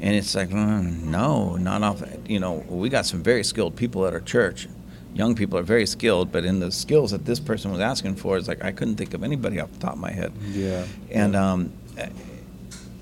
[0.00, 2.02] And it's like, mm, no, not off.
[2.28, 4.68] You know, we got some very skilled people at our church.
[5.14, 8.36] Young people are very skilled, but in the skills that this person was asking for,
[8.36, 10.32] it's like I couldn't think of anybody off the top of my head.
[10.50, 10.84] Yeah.
[11.10, 11.72] And um,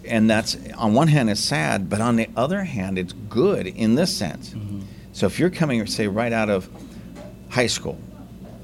[0.07, 3.97] and that's on one hand it's sad, but on the other hand it's good in
[3.97, 4.55] this sense.
[5.14, 6.68] So if you're coming, say, right out of
[7.48, 7.96] high school,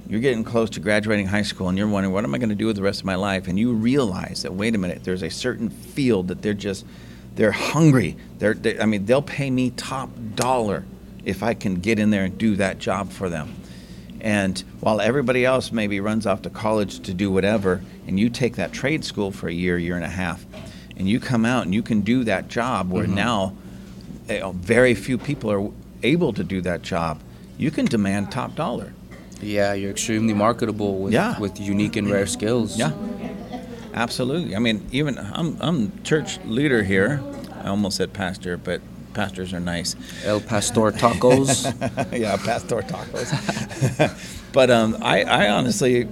[0.08, 2.56] you're getting close to graduating high school, and you're wondering what am I going to
[2.56, 5.22] do with the rest of my life, and you realize that wait a minute, there's
[5.22, 6.84] a certain field that they're just
[7.36, 8.16] they're hungry.
[8.38, 10.84] They're, they I mean they'll pay me top dollar
[11.24, 13.54] if I can get in there and do that job for them.
[14.20, 18.56] And while everybody else maybe runs off to college to do whatever, and you take
[18.56, 20.44] that trade school for a year, year and a half,
[20.96, 23.14] and you come out and you can do that job where mm-hmm.
[23.14, 23.56] now
[24.28, 25.70] you know, very few people are
[26.02, 27.20] able to do that job,
[27.58, 28.92] you can demand top dollar.
[29.42, 31.38] Yeah, you're extremely marketable with, Yeah.
[31.38, 32.78] with unique and rare skills.
[32.78, 32.92] Yeah,
[33.94, 34.54] absolutely.
[34.54, 37.22] I mean, even I'm, I'm church leader here.
[37.62, 38.80] I almost said pastor, but
[39.14, 39.96] pastors are nice.
[40.24, 41.64] El Pastor Tacos.
[42.18, 43.30] yeah, pastor tacos.
[44.52, 46.08] but um, I, I honestly,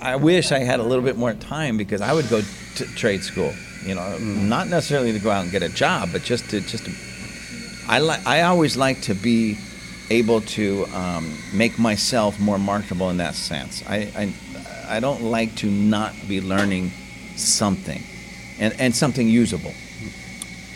[0.00, 2.40] I wish I had a little bit more time because I would go
[2.76, 3.52] to trade school.
[3.84, 6.84] You know, not necessarily to go out and get a job, but just to just
[6.86, 6.92] to.
[7.90, 8.24] I like.
[8.26, 9.58] I always like to be
[10.10, 13.82] able to um, make myself more marketable in that sense.
[13.88, 16.92] I, I I don't like to not be learning
[17.36, 18.00] something,
[18.60, 19.74] and and something usable.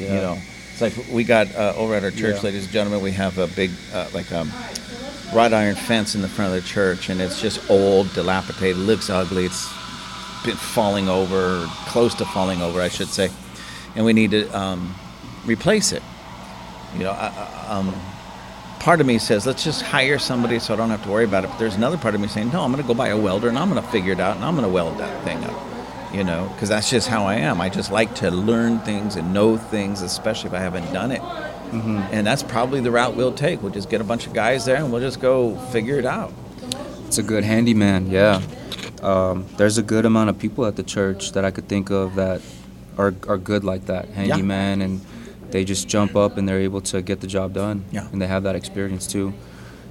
[0.01, 0.09] yeah.
[0.09, 0.39] You know,
[0.73, 2.43] it's like we got uh, over at our church, Yeah.
[2.43, 4.51] ladies and gentlemen, we have a big, uh, like um,
[5.33, 9.09] wrought iron fence in the front of the church, and it's just old, dilapidated, looks
[9.09, 9.45] ugly.
[9.47, 9.69] It's
[10.45, 13.31] been falling over, close to falling over, I should say,
[13.95, 14.95] and we need to um,
[15.47, 16.03] replace it.
[16.95, 17.95] You know, I, um,
[18.81, 21.45] part of me says, let's just hire somebody so I don't have to worry about
[21.45, 21.49] it.
[21.51, 23.49] But there's another part of me saying, no, I'm going to go buy a welder
[23.49, 25.61] and I'm going to figure it out and I'm going to weld that thing up.
[26.13, 27.61] You know, because that's just how I am.
[27.61, 31.21] I just like to learn things and know things, especially if I haven't done it.
[32.13, 33.61] And that's probably the route we'll take.
[33.63, 36.33] We'll just get a bunch of guys there and we'll just go figure it out.
[37.09, 38.41] It's a good handyman, yeah.
[39.03, 42.15] Um, there's a good amount of people at the church that I could think of
[42.15, 42.43] that
[42.97, 45.01] are, are good like that, handyman, and
[45.55, 47.85] they just jump up and they're able to get the job done.
[47.93, 48.09] Yeah.
[48.11, 49.33] And they have that experience too.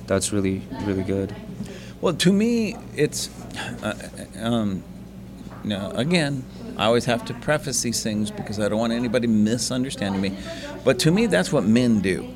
[0.07, 1.33] That's really, really good.
[2.01, 3.29] Well, to me, it's
[3.81, 3.93] uh,
[4.41, 4.83] um,
[5.63, 6.43] now, again
[6.75, 10.37] I always have to preface these things because I don't want anybody misunderstanding me.
[10.83, 12.27] But to me, that's what men do.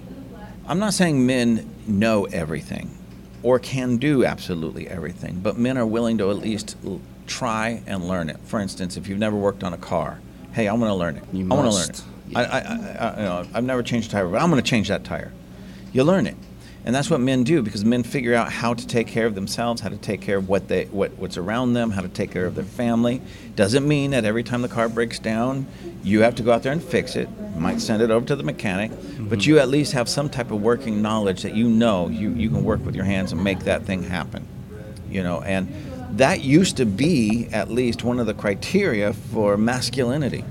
[0.65, 2.97] I'm not saying men know everything
[3.43, 6.77] or can do absolutely everything, but men are willing to at least
[7.25, 8.37] try and learn it.
[8.45, 10.21] For instance, if you've never worked on a car,
[10.53, 11.23] hey, I'm going to learn it.
[11.33, 12.03] You I want to learn it.
[12.35, 14.69] I, I, I, I, you know, I've never changed a tire, but I'm going to
[14.69, 15.31] change that tire.
[15.93, 16.35] You learn it,
[16.85, 19.81] and that's what men do because men figure out how to take care of themselves,
[19.81, 22.45] how to take care of what they what, what's around them, how to take care
[22.45, 23.21] of their family.
[23.55, 25.67] Doesn't mean that every time the car breaks down,
[26.03, 27.27] you have to go out there and fix it.
[27.55, 29.49] You might send it over to the mechanic, but mm-hmm.
[29.49, 32.63] you at least have some type of working knowledge that you know you, you can
[32.63, 34.47] work with your hands and make that thing happen.
[35.09, 35.67] You know, and
[36.17, 40.43] that used to be at least one of the criteria for masculinity.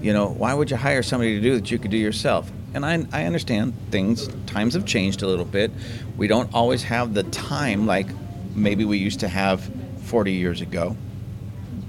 [0.00, 2.50] You know, why would you hire somebody to do that you could do yourself?
[2.74, 5.72] And I, I understand things, times have changed a little bit.
[6.16, 8.06] We don't always have the time like
[8.54, 9.68] maybe we used to have
[10.02, 10.96] 40 years ago.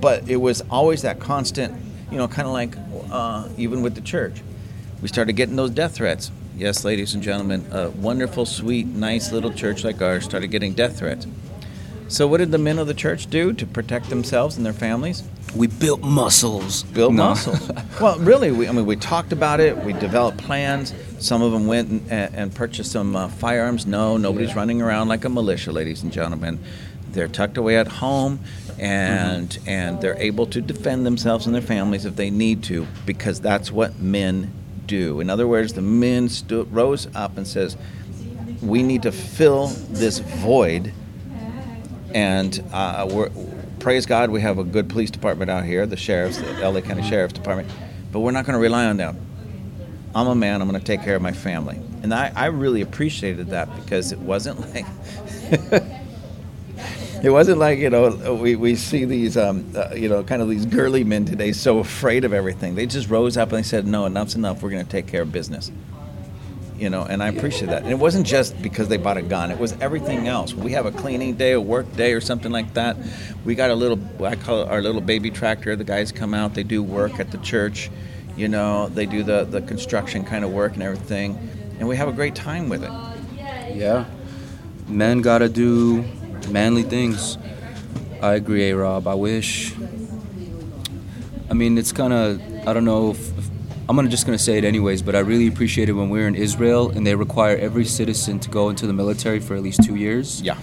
[0.01, 1.75] But it was always that constant,
[2.09, 2.75] you know, kind of like
[3.11, 4.41] uh, even with the church.
[5.01, 6.31] We started getting those death threats.
[6.55, 10.99] Yes, ladies and gentlemen, a wonderful, sweet, nice little church like ours started getting death
[10.99, 11.25] threats.
[12.09, 15.23] So, what did the men of the church do to protect themselves and their families?
[15.55, 16.81] We built muscles.
[16.83, 17.29] build No.
[17.29, 17.71] muscles.
[18.01, 19.77] well, really, we, I mean, we talked about it.
[19.77, 20.93] We developed plans.
[21.19, 23.85] Some of them went and, and and purchased some uh, firearms.
[23.85, 26.59] No, nobody's running around like a militia, ladies and gentlemen.
[27.11, 28.39] They're tucked away at home,
[28.79, 33.39] and and they're able to defend themselves and their families if they need to, because
[33.39, 34.51] that's what men
[34.87, 35.19] do.
[35.19, 37.77] In other words, the men stood, rose up and says,
[38.61, 40.91] "We need to fill this void."
[42.13, 43.29] And uh, we're,
[43.79, 47.07] praise God, we have a good police department out here, the sheriff's, the LA County
[47.07, 47.69] Sheriff's Department,
[48.11, 49.19] but we're not going to rely on them.
[50.15, 51.79] I'm a man, I'm going to take care of my family.
[52.01, 55.83] And I, I really appreciated that because it wasn't like.
[57.21, 60.47] It wasn't like you know we, we see these um, uh, you know kind of
[60.47, 62.75] these girly men today so afraid of everything.
[62.75, 64.63] They just rose up and they said, "No, enough's enough.
[64.63, 65.69] We're going to take care of business."
[66.79, 67.83] You know, and I appreciate that.
[67.83, 70.53] And it wasn't just because they bought a gun; it was everything else.
[70.53, 72.97] We have a cleaning day, a work day, or something like that.
[73.45, 75.75] We got a little, I call it our little baby tractor.
[75.75, 77.89] The guys come out, they do work at the church,
[78.37, 81.37] you know, they do the the construction kind of work and everything,
[81.79, 82.91] and we have a great time with it.
[83.75, 84.05] Yeah.
[84.87, 86.03] Men gotta do
[86.49, 87.37] manly things.
[88.21, 89.07] I agree, A Rob.
[89.07, 89.73] I wish.
[91.49, 92.41] I mean, it's kind of.
[92.67, 93.38] I don't know if.
[93.89, 96.27] I'm gonna just gonna say it anyways, but I really appreciate it when we were
[96.27, 99.83] in Israel and they require every citizen to go into the military for at least
[99.83, 100.43] two years.
[100.43, 100.57] Yeah.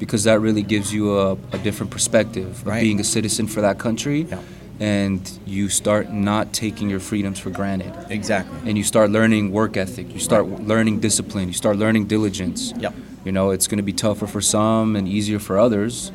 [0.00, 2.80] Because that really gives you a, a different perspective of Right.
[2.82, 4.22] being a citizen for that country.
[4.22, 4.40] Yeah.
[4.80, 8.58] And you start not taking your freedoms for granted Exactly.
[8.68, 10.12] and you start learning work ethic.
[10.12, 11.46] You start learning discipline.
[11.46, 12.74] You start learning diligence.
[12.80, 12.94] Yep.
[13.24, 16.10] You know, it's going to be tougher for some and easier for others,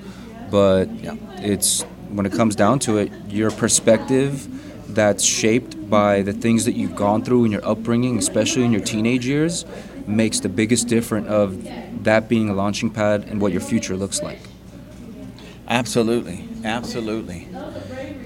[0.52, 1.16] but Yeah.
[1.38, 4.50] it's when it comes down to it, your perspective
[4.88, 8.82] that's shaped by the things that you've gone through in your upbringing, especially in your
[8.82, 9.66] teenage years,
[10.08, 11.64] makes the biggest difference of
[12.04, 14.40] that being a launching pad and what your future looks like.
[15.68, 17.48] Absolutely, absolutely.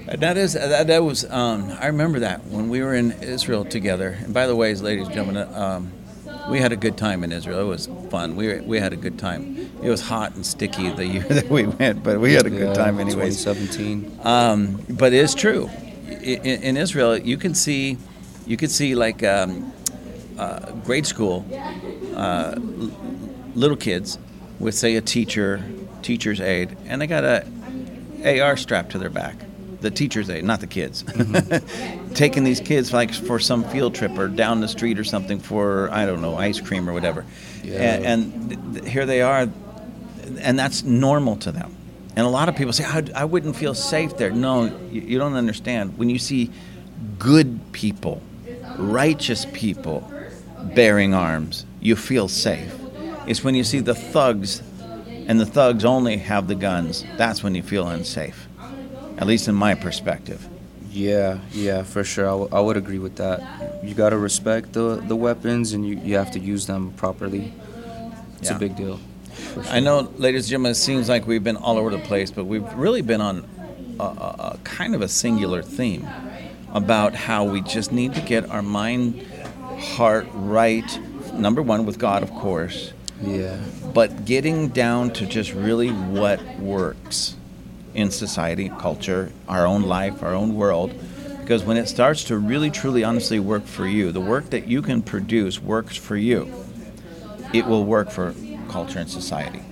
[0.06, 1.28] That is that, that was.
[1.30, 4.16] Um, I remember that when we were in Israel together.
[4.20, 5.92] And by the way, ladies and gentlemen, um,
[6.50, 7.60] we had a good time in Israel.
[7.60, 8.36] It was fun.
[8.36, 9.70] We were, we had a good time.
[9.82, 12.68] It was hot and sticky the year that we went, but we had a good
[12.68, 13.30] Yeah, time anyway.
[13.30, 14.20] 2017.
[14.22, 15.70] Um, but it's true.
[16.20, 17.96] In, in Israel, you can see,
[18.46, 19.72] you could see like um,
[20.38, 21.44] uh, grade school
[22.16, 22.90] uh, l-
[23.54, 24.18] little kids
[24.58, 25.62] with say a teacher,
[26.02, 29.36] teacher's aide, and they got a AR strapped to their back.
[29.80, 31.02] The teacher's aide, not the kids.
[32.14, 35.90] Taking these kids like for some field trip or down the street or something for
[35.90, 37.24] I don't know ice cream or whatever,
[37.64, 37.94] Yeah.
[37.94, 39.48] and, and th- th- here they are,
[40.40, 41.74] and that's normal to them.
[42.14, 44.30] And a lot of people say, I, I wouldn't feel safe there.
[44.30, 45.96] No, you, you don't understand.
[45.98, 46.50] When you see
[47.18, 48.22] good people,
[48.76, 50.10] righteous people
[50.74, 52.72] bearing arms, you feel safe.
[53.26, 54.62] It's when you see the thugs,
[55.26, 58.46] and the thugs only have the guns, that's when you feel unsafe.
[59.16, 60.46] At least in my perspective.
[60.90, 62.26] Yeah, yeah, for sure.
[62.26, 63.40] I, w- I would agree with that.
[63.82, 67.52] You got to respect the, the weapons and you, you have to use them properly.
[68.38, 68.56] It's Yeah.
[68.56, 69.00] a big deal.
[69.68, 72.44] I know, ladies and gentlemen, it seems like we've been all over the place, but
[72.44, 73.48] we've really been on
[73.98, 76.06] a, a, a kind of a singular theme
[76.72, 79.22] about how we just need to get our mind,
[79.78, 80.98] heart right.
[81.34, 83.58] Number one, with God, of course, Yeah.
[83.94, 87.36] but getting down to just really what works
[87.94, 90.94] in society, culture, our own life, our own world.
[91.40, 94.80] Because when it starts to really, truly, honestly work for you, the work that you
[94.80, 96.50] can produce works for you,
[97.52, 98.34] it will work for
[98.72, 99.62] culture and society.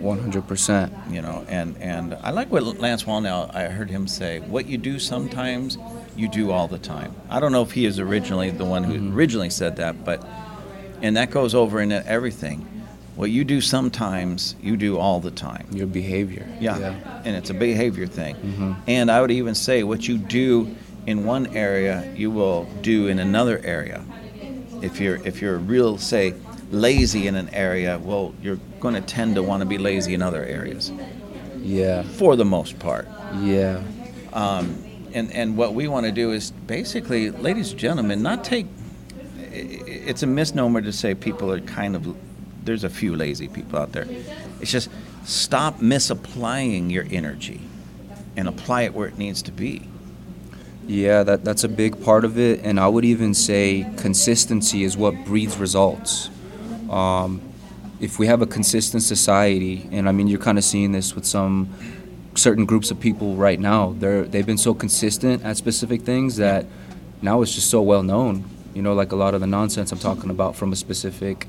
[0.00, 1.12] 100%.
[1.12, 3.54] You know, and and I like what Lance Wallnau.
[3.54, 5.78] I heard him say, "What you do sometimes,
[6.16, 8.94] you do all the time." I don't know if he is originally the one who
[8.94, 9.14] Mm-hmm.
[9.16, 10.24] originally said that, but
[11.02, 12.66] and that goes over in everything.
[13.14, 15.66] What you do sometimes, you do all the time.
[15.70, 16.46] Your behavior.
[16.60, 16.94] Yeah.
[17.24, 18.34] And it's a behavior thing.
[18.36, 18.72] Mm-hmm.
[18.88, 20.74] And I would even say what you do
[21.06, 24.02] in one area, you will do in another area.
[24.80, 26.34] If you're if you're real say
[26.72, 30.22] lazy in an area, well, you're going to tend to want to be lazy in
[30.22, 30.90] other areas
[31.60, 32.02] Yeah.
[32.02, 33.06] for the most part.
[33.40, 33.80] Yeah.
[34.32, 34.82] Um,
[35.14, 38.66] and and what we want to do is basically, ladies and gentlemen, not take.
[39.52, 42.16] It's a misnomer to say people are kind of.
[42.64, 44.06] There's a few lazy people out there.
[44.60, 44.88] It's just
[45.24, 47.60] stop misapplying your energy,
[48.36, 49.82] and apply it where it needs to be.
[50.86, 52.60] Yeah, that, that's a big part of it.
[52.64, 56.30] And I would even say consistency is what breeds results.
[56.92, 57.40] Um,
[58.00, 61.24] if we have a consistent society, and I mean, you're kind of seeing this with
[61.24, 61.72] some
[62.34, 66.66] certain groups of people right now, they're, they've been so consistent at specific things that
[67.22, 68.44] now it's just so well known.
[68.74, 71.46] You know, like a lot of the nonsense I'm talking about from a specific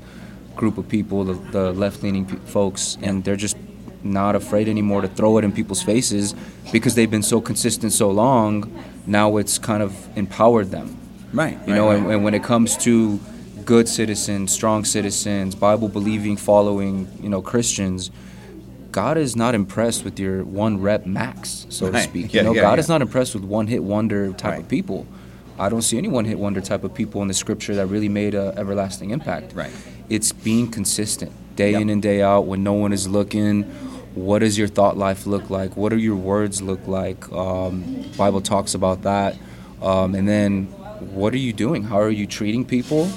[0.54, 3.56] group of people, the, the left leaning pe- folks, and they're just
[4.02, 6.34] not afraid anymore to throw it in people's faces
[6.70, 8.84] because they've been so consistent so long.
[9.06, 10.98] Now it's kind of empowered them.
[11.32, 11.58] Right.
[11.66, 13.18] You know, and, and when it comes to
[13.64, 18.10] good citizens, strong citizens, Bible believing, following, you know, Christians,
[18.92, 22.32] God is not impressed with your one rep max, so to speak.
[22.32, 22.80] Yeah, you know, yeah, God yeah.
[22.80, 24.60] is not impressed with one hit wonder type Right.
[24.60, 25.06] of people.
[25.58, 28.08] I don't see any one hit wonder type of people in the scripture that really
[28.08, 29.52] made an everlasting impact.
[29.54, 29.70] Right.
[30.08, 31.80] It's being consistent day Yep.
[31.82, 33.62] in and day out when no one is looking.
[34.14, 35.76] What does your thought life look like?
[35.76, 37.30] What do your words look like?
[37.32, 39.36] Um, Bible talks about that.
[39.82, 40.66] Um, and then
[41.14, 41.82] what are you doing?
[41.84, 43.08] How are you treating people?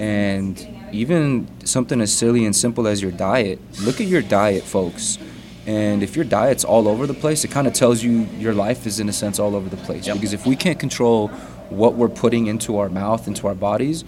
[0.00, 3.58] And even something as silly and simple as your diet.
[3.80, 5.18] Look at your diet, folks.
[5.66, 8.86] And if your diet's all over the place, it kind of tells you your life
[8.86, 10.06] is, in a sense, all over the place.
[10.06, 10.16] Yep.
[10.16, 11.28] Because if we can't control
[11.70, 14.04] what we're putting into our mouth, into our bodies,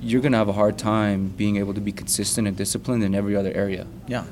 [0.00, 3.14] you're going to have a hard time being able to be consistent and disciplined in
[3.14, 3.86] every other area.
[4.06, 4.24] Yeah.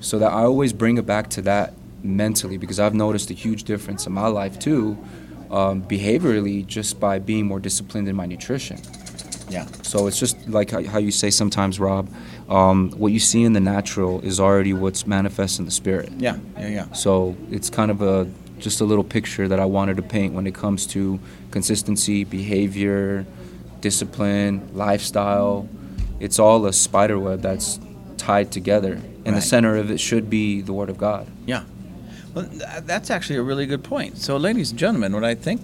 [0.00, 3.64] So that I always bring it back to that mentally because I've noticed a huge
[3.64, 4.96] difference in my life too,
[5.50, 8.78] um, behaviorally, just by being more disciplined in my nutrition.
[9.50, 9.66] Yeah.
[9.82, 12.08] So it's just like how, you say sometimes, Rob,
[12.48, 16.10] um, what you see in the natural is already what's manifest in the spirit.
[16.18, 16.38] Yeah.
[16.58, 16.68] Yeah.
[16.68, 16.92] Yeah.
[16.92, 18.28] So it's kind of a
[18.58, 21.20] just a little picture that I wanted to paint when it comes to
[21.52, 23.24] consistency, behavior,
[23.80, 25.68] discipline, lifestyle.
[26.20, 27.78] It's all a spider web that's
[28.16, 29.34] tied together, and Right.
[29.36, 31.26] the center of it should be the Word of God.
[31.46, 31.62] Yeah.
[32.34, 32.48] Well,
[32.84, 34.18] that's actually a really good point.
[34.18, 35.60] So, ladies and gentlemen, what I think,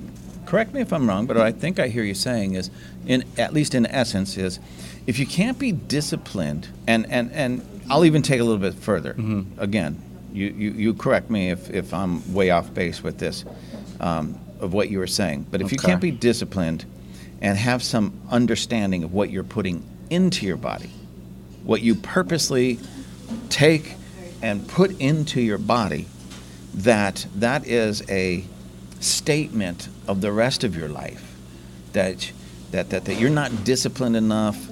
[0.46, 2.70] correct me if I'm wrong, but what I think I hear you saying is,
[3.06, 4.58] in at least in essence, is
[5.06, 9.14] if you can't be disciplined, and and and I'll even take a little bit further.
[9.58, 10.00] Again,
[10.32, 13.44] you, you you correct me if if I'm way off base with this,
[14.00, 15.46] um, of what you were saying.
[15.50, 16.84] But if you can't be disciplined,
[17.40, 20.90] and have some understanding of what you're putting into your body,
[21.62, 22.78] what you purposely
[23.48, 23.94] take
[24.42, 26.06] and put into your body
[26.74, 28.44] that that is a
[29.00, 31.36] statement of the rest of your life
[31.92, 32.32] that
[32.70, 34.68] that that, that you're not disciplined enough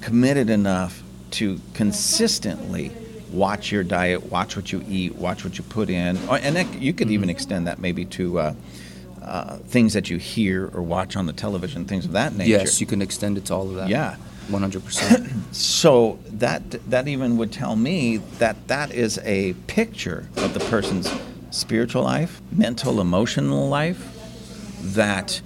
[0.00, 2.90] committed enough to consistently
[3.30, 6.74] watch your diet watch what you eat watch what you put in Or- and that,
[6.80, 8.54] you could even extend that maybe to uh,
[9.22, 12.80] uh, things that you hear or watch on the television things of that nature Yes,
[12.80, 13.88] you can extend it to all of that.
[13.88, 14.16] yeah
[14.50, 15.30] 100%.
[15.54, 21.08] so that that even would tell me that that is a picture of the person's
[21.50, 24.18] spiritual life, mental, emotional life.
[24.82, 25.40] That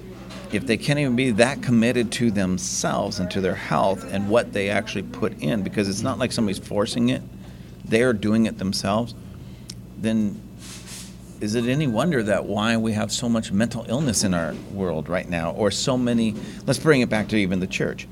[0.53, 4.53] if they can't even be that committed to themselves and to their health and what
[4.53, 7.23] they actually put in, because it's not like somebody's forcing it,
[7.85, 9.15] they're doing it themselves.
[9.99, 10.41] Then
[11.41, 15.09] is it any wonder that why we have so much mental illness in our world
[15.09, 16.35] right now, or so many?
[16.65, 18.09] Let's bring it back to even the church.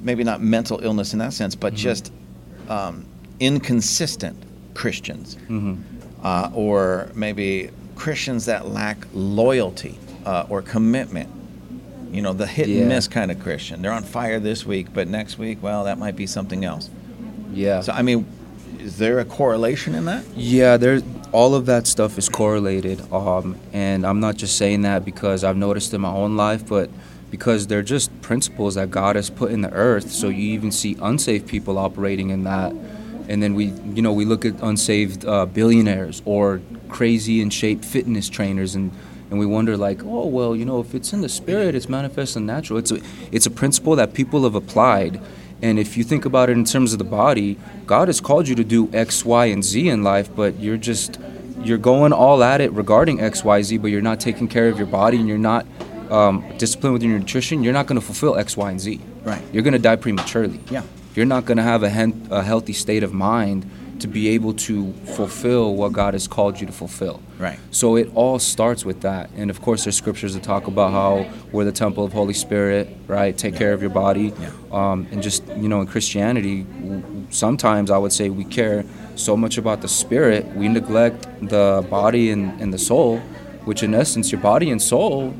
[0.00, 2.12] Maybe not mental illness in that sense, but just
[2.68, 3.06] um,
[3.40, 4.36] inconsistent
[4.74, 5.38] Christians,
[6.22, 11.28] uh, or maybe Christians that lack loyalty uh, or commitment.
[12.12, 12.80] You know, the hit Yeah.
[12.80, 13.82] and miss kind of Christian.
[13.82, 16.88] They're on fire this week, but next week, well, that might be something else.
[17.52, 17.80] yeah.
[17.82, 18.24] So, I mean,
[18.80, 20.24] is there a correlation in that?
[20.36, 21.00] Yeah, there.
[21.32, 25.58] All of that stuff is correlated, um, and I'm not just saying that because I've
[25.58, 26.88] noticed in my own life, but
[27.30, 30.10] because they're just principles that God has put in the earth.
[30.10, 32.72] So you even see unsaved people operating in that,
[33.28, 37.84] and then we, you know, we look at unsaved uh, billionaires or crazy in shape
[37.84, 38.90] fitness trainers, and
[39.30, 42.36] and we wonder like, oh well, you know, if it's in the spirit, it's manifest
[42.36, 42.78] in the natural.
[42.78, 43.00] It's a
[43.30, 45.20] it's a principle that people have applied,
[45.60, 48.54] And if you think about it in terms of the body, God has called you
[48.54, 51.18] to do X, Y, and Z in life, but you're just
[51.62, 54.78] you're going all at it regarding X, Y, Z, but you're not taking care of
[54.78, 55.66] your body and you're not
[56.10, 57.62] um, disciplined with your nutrition.
[57.64, 59.00] You're not going to fulfill X, Y, and Z.
[59.24, 59.42] Right.
[59.52, 60.60] You're going to die prematurely.
[60.70, 60.82] Yeah.
[61.14, 63.68] You're not going to have a, hen- a healthy state of mind
[64.00, 67.20] to be able to fulfill what God has called you to fulfill.
[67.38, 67.58] Right.
[67.70, 69.30] So it all starts with that.
[69.36, 72.88] And of course, there's scriptures that talk about how we're the temple of Holy Spirit,
[73.06, 73.36] right?
[73.36, 74.32] Take care of your body.
[74.40, 74.50] Yeah.
[74.72, 76.66] Um, and just, you know, in Christianity,
[77.30, 78.84] sometimes I would say we care
[79.14, 83.18] so much about the spirit, we neglect the body and, and the soul,
[83.64, 85.34] which in essence, your body and soul,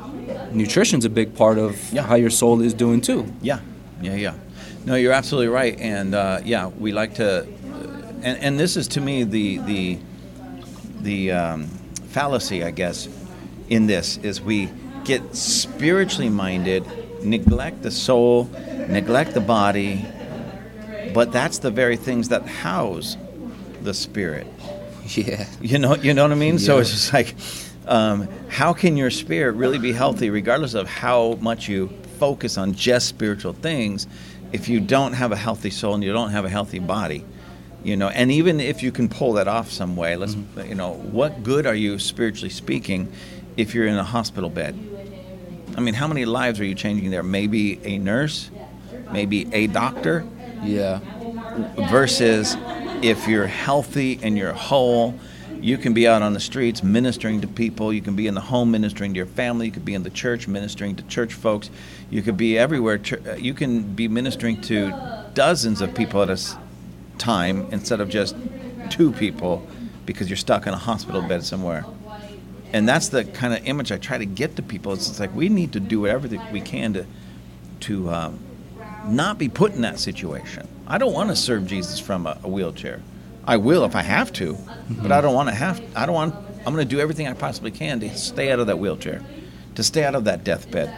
[0.53, 2.03] nutrition's a big part of Yeah.
[2.03, 3.33] how your soul is doing too.
[3.41, 3.61] Yeah,
[4.03, 4.35] yeah, yeah.
[4.85, 7.47] No, you're absolutely right, and uh, yeah, we like to,
[8.23, 9.99] and, and this is to me the the
[11.01, 11.67] the um,
[12.09, 13.09] fallacy, I guess,
[13.69, 14.71] in this is we
[15.05, 16.85] get spiritually minded,
[17.23, 18.51] neglect the soul,
[18.89, 20.05] neglect the body,
[21.15, 23.17] but that's the very things that house
[23.83, 24.47] the spirit.
[25.15, 25.47] Yeah.
[25.63, 26.59] You know, you know what I mean.
[26.59, 26.67] Yeah.
[26.67, 27.35] So it's just like,
[27.87, 31.89] um, how can your spirit really be healthy, regardless of how much you
[32.19, 34.07] focus on just spiritual things,
[34.53, 37.25] if you don't have a healthy soul and you don't have a healthy body?
[37.85, 40.69] You know, and even if you can pull that off some way, let's, mm-hmm.
[40.69, 43.11] you know, what good are you spiritually speaking
[43.57, 44.77] if you're in a hospital bed?
[45.77, 47.23] I mean, how many lives are you changing there?
[47.23, 48.51] Maybe a nurse,
[49.13, 50.27] maybe a doctor,
[50.65, 50.99] Yeah.
[51.91, 52.57] versus
[53.01, 55.15] if you're healthy and you're whole,
[55.61, 57.93] you can be out on the streets ministering to people.
[57.93, 59.67] You can be in the home ministering to your family.
[59.67, 61.71] You could be in the church ministering to church folks.
[62.11, 63.01] You could be everywhere.
[63.39, 64.93] You can be ministering to
[65.35, 66.59] dozens of people at a
[67.19, 68.37] time instead of just
[68.91, 69.67] two people
[70.07, 71.85] because you're stuck in a hospital bed somewhere.
[72.73, 74.93] And that's the kind of image I try to get to people.
[74.93, 77.07] It's like we need to do whatever we can to
[77.81, 78.39] to um,
[79.07, 80.67] not be put in that situation.
[80.87, 83.01] I don't want to serve Jesus from a, a wheelchair.
[83.45, 84.59] I will if I have to,
[84.91, 85.83] but I don't want to have.
[85.97, 86.35] I don't want.
[86.35, 89.23] I'm going to do everything I possibly can to stay out of that wheelchair,
[89.77, 90.95] to stay out of that deathbed,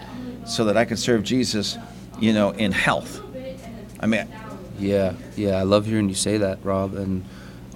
[0.46, 1.78] so that I can serve Jesus,
[2.18, 3.22] you know, in health.
[4.00, 4.26] I mean,
[4.80, 6.94] Yeah, yeah, I love hearing you say that, Rob.
[6.94, 7.24] And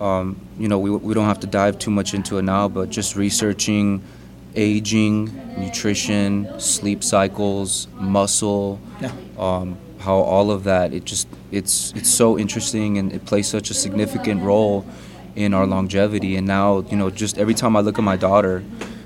[0.00, 2.90] um, you know, we we don't have to dive too much into it now, but
[2.90, 4.02] just researching
[4.56, 5.24] aging,
[5.58, 9.10] nutrition, sleep cycles, muscle, Yeah.
[9.38, 13.70] um, how all of that it just it's it's so interesting and it plays such
[13.70, 14.86] a significant role
[15.34, 16.36] in our longevity.
[16.36, 18.62] And now, you know, just every time I look at my daughter,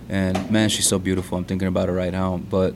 [0.09, 1.39] and man, she's so beautiful.
[1.39, 2.75] I'm thinking about her right now, but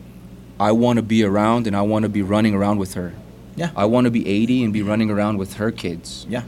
[0.59, 3.13] I want to be around and I want to be running around with her.
[3.57, 3.71] Yeah.
[3.77, 6.27] I want to be 80 and be running around with her kids.
[6.29, 6.43] yeah,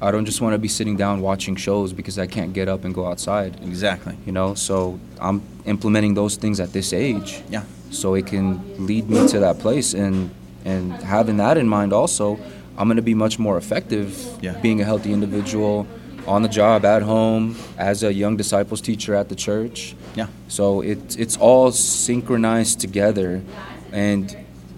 [0.00, 2.84] I don't just want to be sitting down watching shows because I can't get up
[2.84, 3.56] and go outside.
[3.62, 4.16] exactly.
[4.26, 9.08] You know, so I'm implementing those things at this age Yeah, so it can lead
[9.10, 10.30] me to that place and
[10.64, 12.36] and having that in mind also
[12.76, 14.08] i'm going to be much more effective
[14.42, 14.58] Yeah.
[14.60, 15.86] being a healthy individual
[16.26, 20.80] on the job at home as a young disciples teacher at the church yeah, so
[20.82, 23.42] it's it's all synchronized together
[23.92, 24.36] and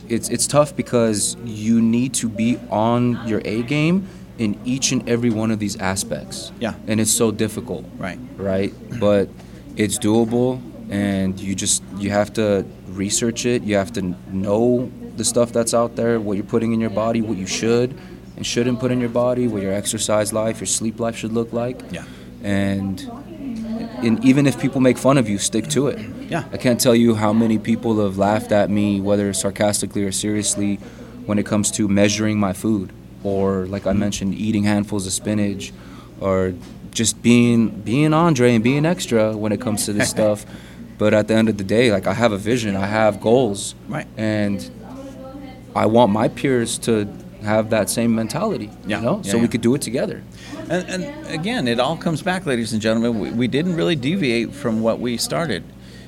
[0.08, 4.06] it's it's tough because you need to be on your A game
[4.38, 6.74] in each and every one of these aspects Yeah.
[6.86, 8.18] and it's so difficult right.
[8.36, 8.72] right?
[9.00, 9.28] But
[9.76, 13.62] it's doable, and you just you have to research it.
[13.62, 17.20] You have to know the stuff that's out there, what you're putting in your body,
[17.20, 17.96] what you should
[18.36, 21.52] and shouldn't put in your body, what your exercise life, your sleep life should look
[21.52, 21.80] like.
[21.90, 22.04] Yeah.
[22.44, 23.00] And
[24.04, 25.98] and even if people make fun of you, stick to it.
[26.30, 26.44] Yeah.
[26.52, 30.76] I can't tell you how many people have laughed at me, whether sarcastically or seriously,
[31.26, 32.92] when it comes to measuring my food,
[33.22, 35.72] or like I mentioned, eating handfuls of spinach,
[36.20, 36.54] or
[36.90, 40.46] just being being Andre and being extra when it comes to this stuff.
[40.98, 43.74] But at the end of the day, like I have a vision, I have goals,
[43.88, 44.06] Right.
[44.16, 44.68] and
[45.76, 47.06] I want my peers to
[47.44, 48.70] have that same mentality.
[48.86, 48.98] Yeah.
[48.98, 49.42] You know, Yeah, so yeah.
[49.42, 50.22] we could do it together.
[50.70, 53.18] And, and again, it all comes back, ladies and gentlemen.
[53.18, 55.64] We, we didn't really deviate from what we started.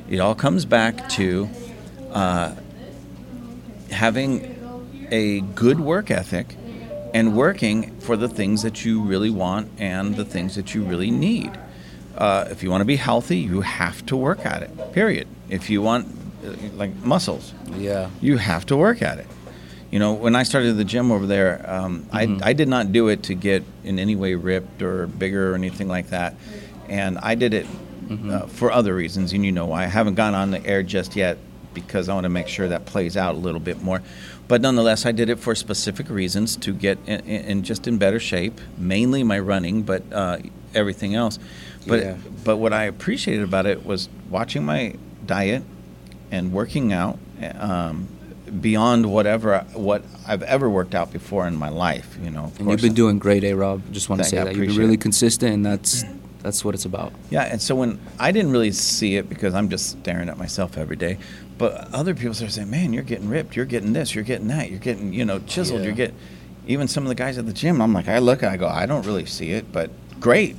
[0.08, 1.48] It all comes back to
[2.12, 2.54] uh,
[3.90, 4.56] having
[5.10, 6.56] a good work ethic
[7.14, 11.10] and working for the things that you really want and the things that you really
[11.10, 11.58] need.
[12.16, 14.92] Uh, if you want to be healthy, you have to work at it.
[14.92, 15.26] Period.
[15.48, 16.06] If you want
[16.44, 18.10] uh, like muscles, Yeah.
[18.20, 19.26] you have to work at it.
[19.90, 22.42] You know, when I started the gym over there, um, Mm-hmm.
[22.44, 25.54] I, I did not do it to get in any way ripped or bigger or
[25.54, 26.34] anything like that.
[26.88, 27.66] And I did it
[28.08, 28.30] Mm-hmm.
[28.30, 29.84] uh, for other reasons, and you know why.
[29.84, 31.38] I haven't gone on the air just yet
[31.74, 34.02] because I want to make sure that plays out a little bit more.
[34.48, 37.98] But nonetheless, I did it for specific reasons to get in, in, in just in
[37.98, 40.38] better shape, mainly my running, but uh,
[40.74, 41.38] everything else.
[41.86, 42.16] But Yeah.
[42.44, 45.62] but what I appreciated about it was watching my diet
[46.32, 47.16] and working out,
[47.60, 48.08] um,
[48.50, 52.18] beyond whatever what I've ever worked out before in my life.
[52.22, 53.82] You know, of And you've been doing great, A Rob.
[53.92, 54.38] Just want to say.
[54.38, 54.56] I that.
[54.56, 55.00] You've been really it.
[55.00, 56.04] consistent, and that's
[56.42, 57.12] that's what it's about.
[57.30, 60.78] Yeah, and so when I didn't really see it because I'm just staring at myself
[60.78, 61.18] every day,
[61.58, 63.56] but other people started saying, "Man, you're getting ripped.
[63.56, 64.14] You're getting this.
[64.14, 64.70] You're getting that.
[64.70, 65.80] You're getting you know chiseled.
[65.80, 65.86] Yeah.
[65.86, 66.16] You're getting."
[66.66, 68.86] Even some of the guys at the gym, I'm like, I look, I go, I
[68.86, 69.90] don't really see it, but
[70.20, 70.54] great.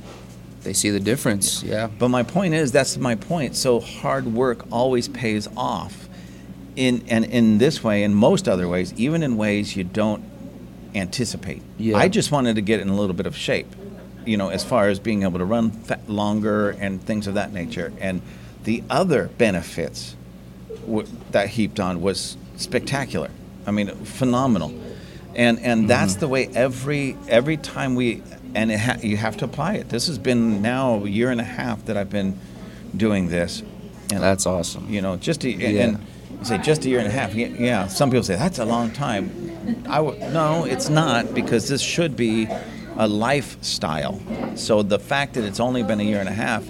[0.62, 1.62] They see the difference.
[1.62, 1.88] Yeah.
[1.98, 3.56] But my point is, that's my point.
[3.56, 6.01] So hard work always pays off.
[6.74, 10.24] In and in this way, in most other ways, even in ways you don't
[10.94, 11.62] anticipate.
[11.78, 11.96] Yeah.
[11.96, 13.68] I just wanted to get in a little bit of shape,
[14.24, 15.72] you know, as far as being able to run
[16.06, 17.92] longer and things of that nature.
[18.00, 18.22] And
[18.64, 20.16] the other benefits
[20.86, 23.30] w- that heaped on was spectacular.
[23.66, 24.70] I mean, phenomenal.
[25.34, 25.86] And and mm-hmm.
[25.88, 28.22] that's the way every every time we
[28.54, 29.88] and it ha- you have to apply it.
[29.88, 32.38] This has been now a year and a half that I've been
[32.94, 33.62] doing this.
[34.10, 34.90] And That's awesome.
[34.90, 35.82] you know, just a, and, Yeah.
[35.84, 36.06] and
[36.42, 37.34] you say just a year and a half.
[37.34, 39.30] Yeah, yeah, some people say that's a long time.
[39.88, 42.48] I w- no, it's not because this should be
[42.96, 44.20] a lifestyle.
[44.56, 46.68] So the fact that it's only been a year and a half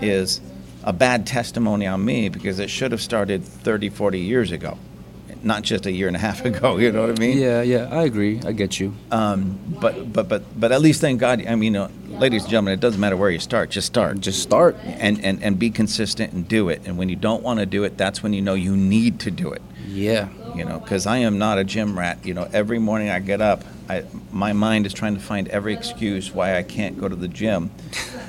[0.00, 0.40] is
[0.84, 4.78] a bad testimony on me because it should have started 30, 40 years ago,
[5.42, 6.76] not just a year and a half ago.
[6.78, 7.36] You know what I mean?
[7.36, 8.40] Yeah, yeah, I agree.
[8.46, 8.94] I get you.
[9.10, 11.44] Um, but but but but at least thank God.
[11.44, 11.90] I mean, you know,
[12.20, 13.70] ladies and gentlemen, it doesn't matter where you start.
[13.70, 14.20] Just start.
[14.20, 14.76] Just start.
[14.84, 16.82] and, and, and be consistent and do it.
[16.84, 19.30] And when you don't want to do it, that's when you know you need to
[19.30, 19.62] do it.
[19.88, 20.28] Yeah.
[20.54, 22.24] You know, because I am not a gym rat.
[22.24, 25.72] You know, every morning I get up, I, my mind is trying to find every
[25.72, 27.70] excuse why I can't go to the gym.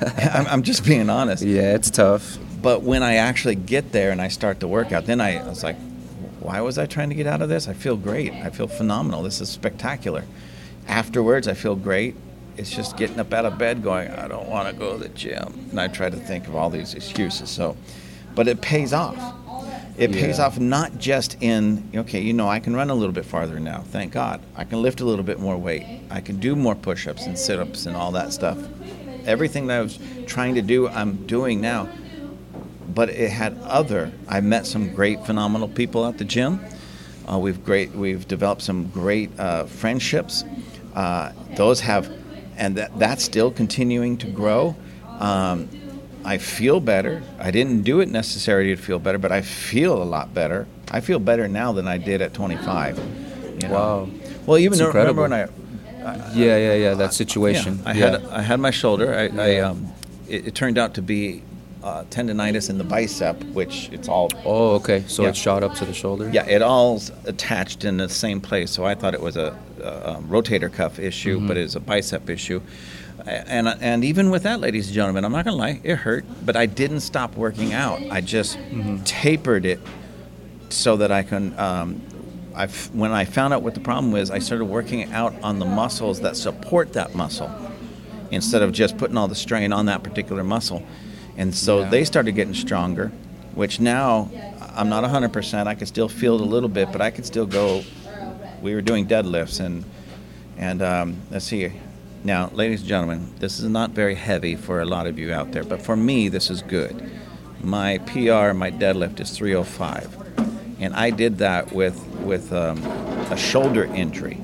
[0.00, 1.42] I'm, I'm just being honest.
[1.42, 2.38] Yeah, it's tough.
[2.62, 5.62] But when I actually get there and I start the workout, then I, I was
[5.62, 5.76] like,
[6.40, 7.68] why was I trying to get out of this?
[7.68, 8.32] I feel great.
[8.32, 9.22] I feel phenomenal.
[9.22, 10.24] This is spectacular.
[10.88, 12.16] Afterwards, I feel great.
[12.56, 15.08] It's just getting up out of bed going, I don't want to go to the
[15.08, 15.68] gym.
[15.70, 17.50] And I try to think of all these excuses.
[17.50, 17.76] So,
[18.34, 19.16] but it pays off.
[19.98, 20.46] It pays Yeah.
[20.46, 23.84] off not just in, okay, you know, I can run a little bit farther now,
[23.90, 24.40] thank God.
[24.56, 25.84] I can lift a little bit more weight.
[26.10, 28.58] I can do more push ups and sit ups and all that stuff.
[29.26, 31.88] Everything that I was trying to do, I'm doing now
[32.94, 34.12] but it had other.
[34.28, 36.60] I met some great, phenomenal people at the gym.
[37.30, 37.92] Uh, we've great.
[37.92, 40.44] We've developed some great uh, friendships.
[40.94, 42.10] Uh, those have,
[42.62, 44.76] and that that's still continuing to grow.
[45.18, 45.68] Um,
[46.24, 47.20] I feel better.
[47.40, 50.68] I didn't do it necessarily to feel better, but I feel a lot better.
[50.88, 52.98] I feel better now than I did at 25.
[53.60, 53.74] you know.
[53.74, 54.08] Wow.
[54.46, 55.48] Well, even though, remember when I
[56.34, 56.94] Yeah, yeah, yeah.
[56.94, 57.80] That situation.
[57.82, 58.10] yeah, I yeah.
[58.10, 59.12] had I had my shoulder.
[59.12, 59.70] I, I Yeah.
[59.70, 59.92] um,
[60.28, 61.42] it, it turned out to be
[61.82, 65.02] uh, tendonitis in the bicep, which it's all Oh, okay.
[65.08, 65.30] So Yeah.
[65.30, 66.30] it shot up to the shoulder.
[66.32, 68.70] yeah, it all's attached in the same place.
[68.70, 71.48] So I thought it was a, a, um, rotator cuff issue, Mm-hmm.
[71.48, 72.60] but it's a bicep issue.
[73.26, 76.56] And and even with that, ladies and gentlemen, I'm not gonna lie, it hurt, but
[76.56, 78.00] I didn't stop working out.
[78.10, 79.04] I just Mm-hmm.
[79.04, 79.80] tapered it
[80.70, 81.56] so that I can.
[81.58, 82.00] Um,
[82.54, 85.64] I when I found out what the problem was, I started working out on the
[85.64, 87.50] muscles that support that muscle
[88.30, 90.82] instead of just putting all the strain on that particular muscle.
[91.36, 91.88] And so Yeah.
[91.90, 93.10] they started getting stronger,
[93.54, 94.30] which now
[94.76, 95.66] I'm not 100%.
[95.66, 97.82] I can still feel it a little bit, but I can still go.
[98.62, 99.84] We were doing deadlifts and
[100.58, 101.72] and um, let's see.
[102.24, 105.50] Now, ladies and gentlemen, this is not very heavy for a lot of you out
[105.50, 107.10] there, but for me, this is good.
[107.60, 110.16] My PR, my deadlift is 305,
[110.78, 112.78] and I did that with with um,
[113.32, 114.38] a shoulder injury.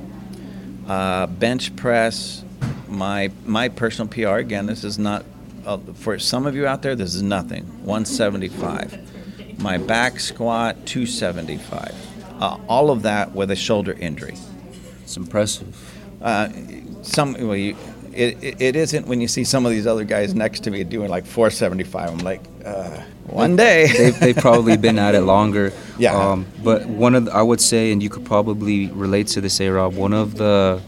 [0.88, 2.42] Uh, bench press,
[2.88, 4.38] my my personal PR.
[4.38, 5.24] Again, this is not
[5.68, 6.96] uh, for some of you out there.
[6.96, 7.64] This is nothing.
[7.84, 9.60] 175.
[9.60, 11.94] My back squat 275.
[12.40, 14.36] Uh, all of that with a shoulder injury.
[15.02, 15.76] It's impressive.
[16.22, 16.48] Uh,
[17.02, 17.76] some well, you,
[18.14, 20.84] it, it, it isn't when you see some of these other guys next to me
[20.84, 22.10] doing like 475.
[22.10, 23.88] I'm like, uh, one day.
[23.88, 25.72] they've, they've probably been at it longer.
[25.98, 26.16] Yeah.
[26.16, 29.60] Um, but one of the, I would say, and you could probably relate to this,
[29.60, 30.80] A Rob, one of the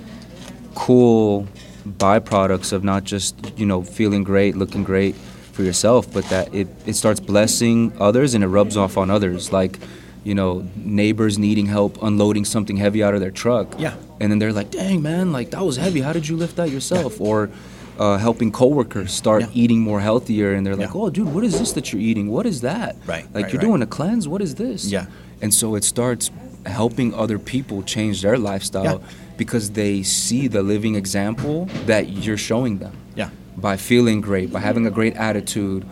[0.77, 1.49] cool
[1.87, 5.15] byproducts of not just, you know, feeling great, looking great
[5.53, 9.53] for yourself, but that it, it starts blessing others and it rubs off on others.
[9.53, 9.79] Like,
[10.25, 13.75] you know, neighbors needing help unloading something heavy out of their truck.
[13.79, 13.95] Yeah.
[14.21, 16.01] And then they're like, dang, man, like that was heavy.
[16.01, 17.21] How did you lift that yourself?
[17.21, 17.51] Or
[17.99, 19.49] uh, helping coworkers start Yeah.
[19.55, 20.53] eating more healthier.
[20.55, 21.01] And they're like, Yeah.
[21.01, 22.31] oh, dude, what is this that you're eating?
[22.31, 22.97] What is that?
[23.07, 23.67] Right, Like right, you're right.
[23.69, 24.29] doing a cleanse.
[24.29, 24.85] What is this?
[24.91, 25.07] Yeah.
[25.43, 26.31] And so it starts
[26.67, 29.07] helping other people change their lifestyle Yeah.
[29.43, 31.57] Because they see the living example
[31.87, 33.31] that you're showing them yeah.
[33.57, 35.83] by feeling great, by having a great attitude,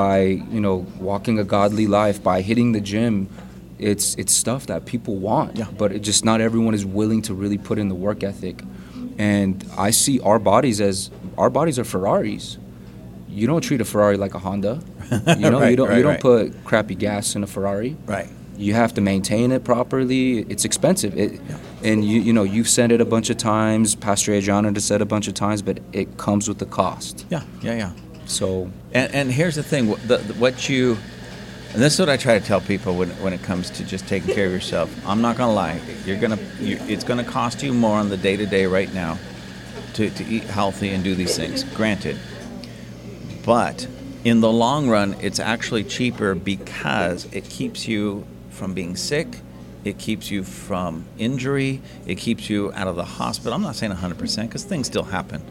[0.00, 0.18] by
[0.54, 0.76] you know
[1.10, 3.14] walking a godly life, by hitting the gym.
[3.78, 5.68] It's it's stuff that people want, Yeah.
[5.80, 8.56] but it just not everyone is willing to really put in the work ethic.
[9.18, 9.52] And
[9.88, 11.10] I see our bodies as
[11.42, 12.58] our bodies are Ferraris.
[13.38, 14.74] You don't treat a Ferrari like a Honda.
[15.42, 16.30] You know, Right, you don't right, you don't right.
[16.30, 17.96] put crappy gas in a Ferrari.
[18.06, 18.28] Right.
[18.66, 20.40] you have to maintain it properly.
[20.52, 21.12] It's expensive.
[21.24, 21.30] It,
[21.82, 23.94] and you you know you've said it a bunch of times.
[23.94, 27.26] Pastor Adriano has said it a bunch of times, but it comes with the cost.
[27.30, 27.92] Yeah, yeah, yeah.
[28.26, 30.98] So And, and here's the thing: the, the, what you,
[31.72, 34.06] and this is what I try to tell people when, when it comes to just
[34.06, 34.90] taking care of yourself.
[35.06, 38.36] I'm not gonna lie; you're gonna, you, it's gonna cost you more on the day
[38.36, 39.18] to day right now,
[39.94, 41.64] to, to eat healthy and do these things.
[41.64, 42.18] Granted,
[43.44, 43.86] but
[44.24, 49.40] in the long run, it's actually cheaper because it keeps you from being sick.
[49.88, 51.80] It keeps you from injury.
[52.06, 53.54] It keeps you out of the hospital.
[53.54, 55.42] I'm not saying 100% because things still happen.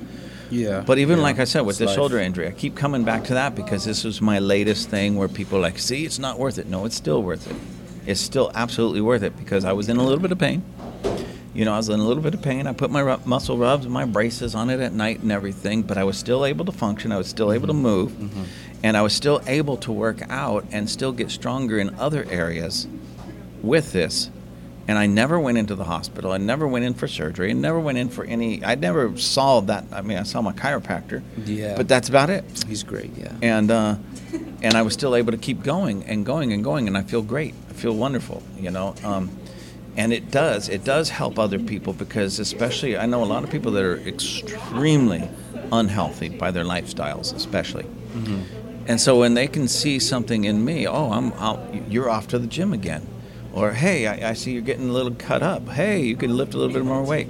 [0.52, 0.84] yeah.
[0.86, 1.96] But even yeah, like I said, with the life.
[1.96, 5.28] shoulder injury, I keep coming back to that because this was my latest thing where
[5.28, 6.68] people are like, see, it's not worth it.
[6.68, 7.56] No, it's still worth it.
[8.06, 10.64] It's still absolutely worth it because I was in a little bit of pain.
[11.56, 12.68] You know, I was in a little bit of pain.
[12.68, 15.82] I put my ru- muscle rubs and my braces on it at night and everything,
[15.82, 17.12] but I was still able to function.
[17.12, 17.82] I was still able to mm-hmm.
[17.82, 18.12] move.
[18.12, 18.44] Mm-hmm.
[18.84, 22.88] And I was still able to work out and still get stronger in other areas
[23.62, 24.30] with this.
[24.90, 26.32] And I never went into the hospital.
[26.32, 27.50] I never went in for surgery.
[27.50, 28.64] I never went in for any.
[28.64, 29.84] I never saw that.
[29.92, 31.22] I mean, I saw my chiropractor.
[31.46, 31.76] Yeah.
[31.76, 32.46] But that's about it.
[32.66, 33.12] He's great.
[33.18, 33.34] Yeah.
[33.42, 33.98] And uh,
[34.62, 37.22] and I was still able to keep going and going and going, and I feel
[37.22, 37.54] great.
[37.70, 38.42] I feel wonderful.
[38.58, 38.96] You know.
[39.04, 39.38] Um,
[39.98, 40.70] and it does.
[40.70, 43.98] It does help other people because, especially, I know a lot of people that are
[43.98, 45.28] extremely
[45.72, 47.88] unhealthy by their lifestyles, especially.
[48.88, 51.60] And so when they can see something in me, oh, I'm, I'll,
[51.90, 53.06] you're off to the gym again,
[53.58, 55.68] or hey, I, I see you're getting a little cut up.
[55.70, 57.28] Hey, you can lift a little bit more weight.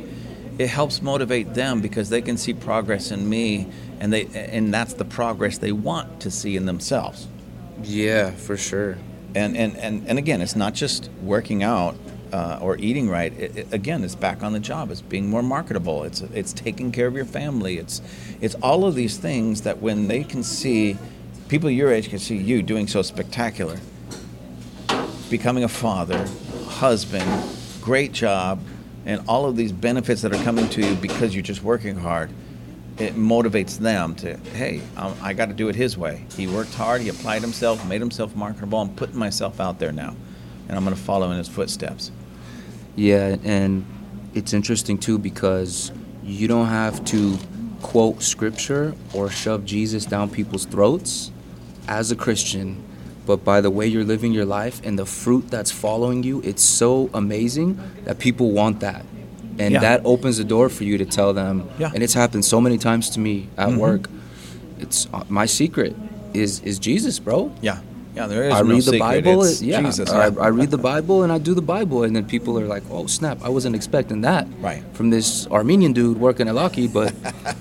[0.60, 3.68] It helps motivate them because they can see progress in me,
[4.00, 7.28] and they and that's the progress they want to see in themselves.
[7.84, 8.98] Yeah, for sure.
[9.36, 11.96] And and and, and again, it's not just working out
[12.34, 13.32] uh, or eating right.
[13.40, 14.92] It, it- again, it's back on the job.
[14.92, 16.04] It's being more marketable.
[16.04, 17.78] It's it's taking care of your family.
[17.78, 18.02] It's
[18.42, 20.98] it's all of these things that when they can see,
[21.48, 23.78] people your age can see you doing so spectacular.
[25.30, 26.26] Becoming a father,
[26.68, 27.26] husband,
[27.82, 28.62] great job,
[29.06, 32.30] and all of these benefits that are coming to you because you're just working hard.
[32.98, 36.26] It motivates them to, hey, um, I got to do it his way.
[36.36, 38.80] He worked hard, he applied himself, made himself marketable.
[38.80, 40.16] I'm putting myself out there now,
[40.68, 42.12] and I'm going to follow in his footsteps.
[42.96, 43.86] Yeah, and
[44.34, 45.92] it's interesting too because
[46.24, 47.38] you don't have to
[47.82, 51.32] quote scripture or shove Jesus down people's throats
[51.88, 52.84] as a Christian,
[53.28, 56.64] but by the way you're living your life and the fruit that's following you, it's
[56.64, 59.04] so amazing that people want that.
[59.60, 59.82] And Yeah.
[59.82, 61.56] that opens the door for you to tell them.
[61.80, 61.92] Yeah.
[61.94, 63.78] And it's happened so many times to me at Mhm.
[63.78, 64.10] work.
[64.80, 65.94] It's uh, my secret
[66.34, 67.40] is is Jesus, bro.
[67.62, 67.80] Yeah,
[68.16, 68.28] yeah.
[68.28, 69.24] There is I no read the secret.
[69.24, 69.44] Bible.
[69.44, 70.10] It's yeah, Jesus.
[70.12, 70.26] I.
[70.48, 73.08] I read the Bible and I do the Bible, and then people are like, "Oh
[73.08, 73.38] snap!
[73.48, 74.84] I wasn't expecting that Right.
[74.94, 77.12] from this Armenian dude working at Lockheed." But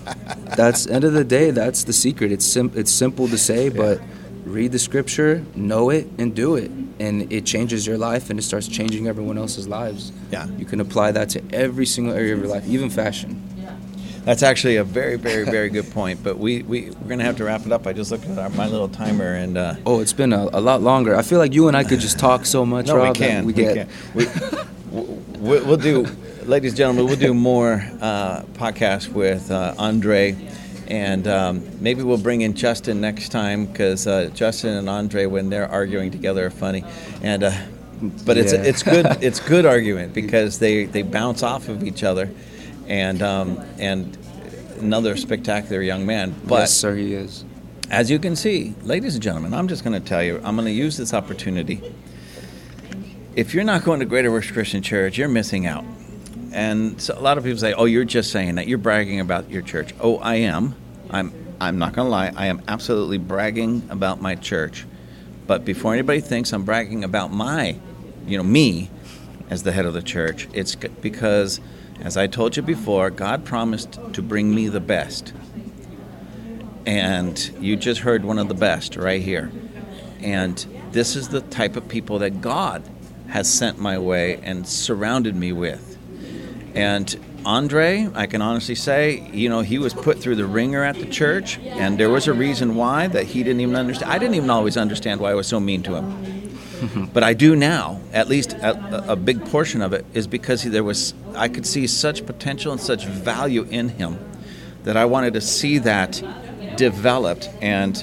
[0.61, 1.51] that's end of the day.
[1.51, 2.31] That's the secret.
[2.33, 4.01] It's sim- It's simple to say, but
[4.47, 6.71] read the scripture, know it, and do it,
[7.01, 10.13] and it changes your life, and it starts changing everyone else's lives.
[10.31, 10.47] Yeah.
[10.57, 13.43] you can apply that to every single area of your life, even fashion.
[13.59, 13.75] Yeah.
[14.25, 16.23] That's actually a very, very, very good point.
[16.23, 17.87] But we, we, we're going to have to wrap it up.
[17.87, 19.59] I just looked at our, my little timer and.
[19.59, 21.17] Uh, Oh, it's been a, a lot longer.
[21.17, 22.87] I feel like you and I could just talk so much.
[22.87, 23.45] no, we Rob, that can.
[23.47, 23.89] We We, get can.
[24.15, 24.27] We,
[25.41, 26.07] we, we'll do,
[26.45, 30.37] ladies and gentlemen, we'll do more uh, podcasts with uh, Andre.
[30.89, 35.51] And um, maybe we'll bring in Justin next time because uh, Justin and Andre, when
[35.51, 36.85] they're arguing together, are funny.
[37.23, 37.53] And uh,
[38.25, 38.63] but it's Yeah.
[38.63, 42.31] it's good it's good argument because they, they bounce off of each other,
[42.87, 44.17] and um, and
[44.79, 46.35] another spectacular young man.
[46.45, 47.45] But yes, sir, he is.
[47.91, 50.67] as you can see, ladies and gentlemen, I'm just going to tell you, I'm going
[50.67, 51.81] to use this opportunity.
[53.35, 55.85] If you're not going to Greater Works Christian Church, you're missing out.
[56.53, 58.67] And so a lot of people say, "Oh, you're just saying that.
[58.69, 60.75] You're bragging about your church." Oh, I am.
[61.11, 61.33] I'm.
[61.59, 62.33] I'm not going to lie.
[62.37, 64.85] I am absolutely bragging about my church.
[65.47, 67.79] But before anybody thinks I'm bragging about my,
[68.27, 68.91] you know, me,
[69.49, 71.61] as the head of the church, it's because,
[72.01, 75.33] as I told you before, God promised to bring me the best
[76.87, 79.51] and you just heard one of the best right here.
[80.21, 80.57] And
[80.93, 82.89] this is the type of people that God
[83.29, 85.96] has sent my way and surrounded me with.
[86.77, 90.97] And Andre, I can honestly say, you know, he was put through the ringer at
[90.97, 94.13] the church, and there was a reason why that he didn't even understand.
[94.13, 96.47] I didn't even always understand why I was so mean to him.
[97.15, 98.01] but I do now.
[98.13, 101.67] At least a, a big portion of it is because he, there was I could
[101.67, 104.19] see such potential and such value in him
[104.85, 106.23] that I wanted to see that
[106.77, 107.97] developed and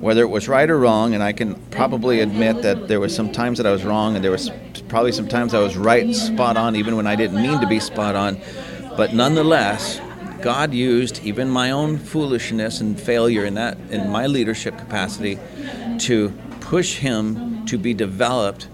[0.00, 3.32] whether it was right or wrong and I can probably admit that there was some
[3.32, 4.50] times that I was wrong and there was
[4.88, 8.14] probably sometimes I was right spot on even when I didn't mean to be spot
[8.14, 8.40] on
[8.96, 10.00] but nonetheless
[10.42, 15.38] God used even my own foolishness and failure in that in my leadership capacity
[16.00, 18.68] to push him to be developed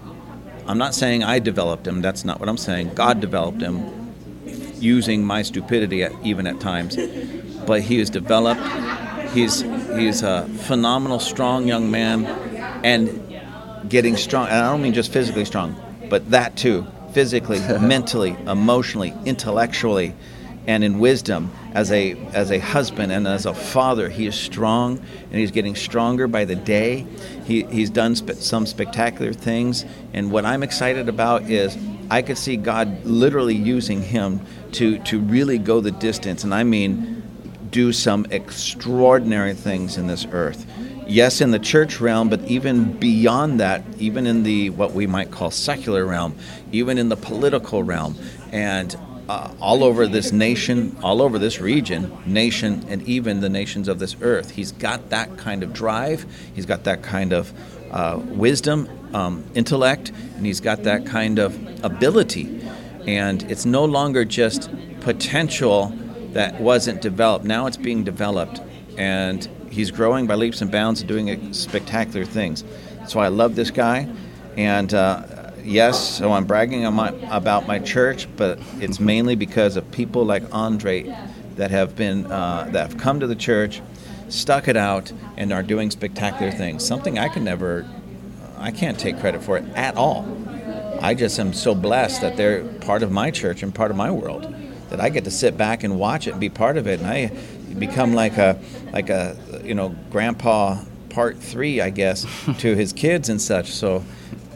[0.65, 2.01] I'm not saying I developed him.
[2.01, 2.93] That's not what I'm saying.
[2.93, 4.13] God developed him
[4.79, 6.95] using my stupidity at, even at times.
[7.65, 8.61] But he is developed.
[9.31, 12.25] He's he's a phenomenal, strong young man,
[12.83, 14.47] and getting strong.
[14.47, 15.75] And I don't mean just physically strong,
[16.13, 20.13] but that too, physically, mentally, emotionally, intellectually,
[20.67, 21.51] and in wisdom.
[21.73, 25.73] As a as a husband and as a father, he is strong, and he's getting
[25.73, 27.07] stronger by the day.
[27.45, 31.75] He, he's done spe- some spectacular things, and what I'm excited about is
[32.11, 34.39] I could see God literally using him
[34.73, 37.23] to to really go the distance, and I mean
[37.71, 40.67] do some extraordinary things in this earth.
[41.07, 45.31] Yes, in the church realm, but even beyond that, even in the what we might
[45.31, 46.35] call secular realm,
[46.71, 48.15] even in the political realm,
[48.51, 48.95] and
[49.27, 53.99] uh, all over this nation, all over this region, nation, and even the nations of
[53.99, 54.51] this earth.
[54.51, 56.25] He's got that kind of drive.
[56.53, 57.53] He's got that kind of
[57.91, 62.61] uh, wisdom, um, intellect, and he's got that kind of ability.
[63.05, 64.69] And it's no longer just
[65.01, 65.93] potential
[66.31, 67.45] that wasn't developed.
[67.45, 68.61] Now it's being developed,
[68.97, 72.63] and he's growing by leaps and bounds and doing spectacular things.
[72.97, 74.07] That's why I love this guy,
[74.55, 79.89] and uh, yes, so I'm bragging my, about my church, but it's mainly because of
[79.91, 81.13] people like Andre
[81.55, 83.81] that have been uh, that have come to the church,
[84.29, 86.85] stuck it out, and are doing spectacular things.
[86.85, 87.87] Something I can never,
[88.57, 90.25] I can't take credit for it at all.
[91.01, 94.09] I just am so blessed that they're part of my church and part of my
[94.09, 94.53] world
[94.89, 97.09] that I get to sit back and watch it and be part of it, and
[97.09, 97.31] I
[97.73, 98.59] become like a
[98.91, 100.79] like a you know grandpa
[101.09, 102.25] part three, I guess,
[102.59, 103.71] to his kids and such.
[103.71, 104.03] So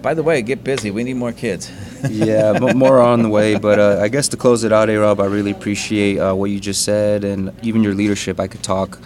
[0.01, 0.91] by the way, get busy.
[0.91, 1.71] We need more kids.
[2.09, 3.57] yeah, more on the way.
[3.57, 6.49] But uh, I guess to close it out, A Rob, I really appreciate uh, what
[6.49, 8.39] you just said and even your leadership.
[8.39, 8.99] I could talk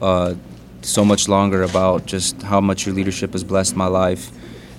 [0.00, 0.34] uh,
[0.82, 4.30] so much longer about just how much your leadership has blessed my life.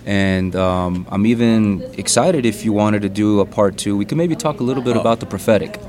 [0.05, 3.97] And um, I'm even excited if you wanted to do a part two.
[3.97, 5.01] We could maybe talk a little bit oh.
[5.01, 5.79] about the prophetic.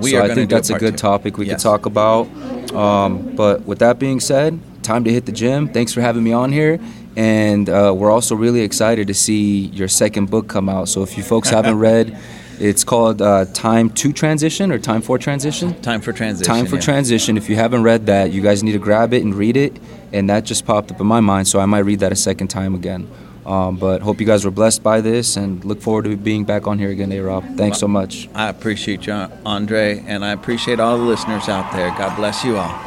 [0.00, 0.98] We so I think that's a, good two.
[0.98, 1.56] topic we yes.
[1.56, 2.28] could talk about.
[2.72, 5.68] Um, but with that being said, time to hit the gym.
[5.68, 6.78] Thanks for having me on here.
[7.16, 10.88] And uh, we're also really excited to see your second book come out.
[10.88, 12.16] So if you folks haven't read,
[12.60, 15.80] it's called uh, Time to Transition or Time for Transition?
[15.80, 16.52] Time for Transition.
[16.52, 16.82] Time for yeah.
[16.82, 17.36] Transition.
[17.36, 19.78] If you haven't read that, you guys need to grab it and read it.
[20.12, 22.48] And that just popped up in my mind, so I might read that a second
[22.48, 23.08] time again.
[23.48, 26.66] Um, but hope you guys were blessed by this and look forward to being back
[26.66, 27.56] on here again, A Rob.
[27.56, 28.28] Thanks so much.
[28.34, 29.14] I appreciate you,
[29.46, 31.88] Andre, and I appreciate all the listeners out there.
[31.96, 32.78] God bless you all.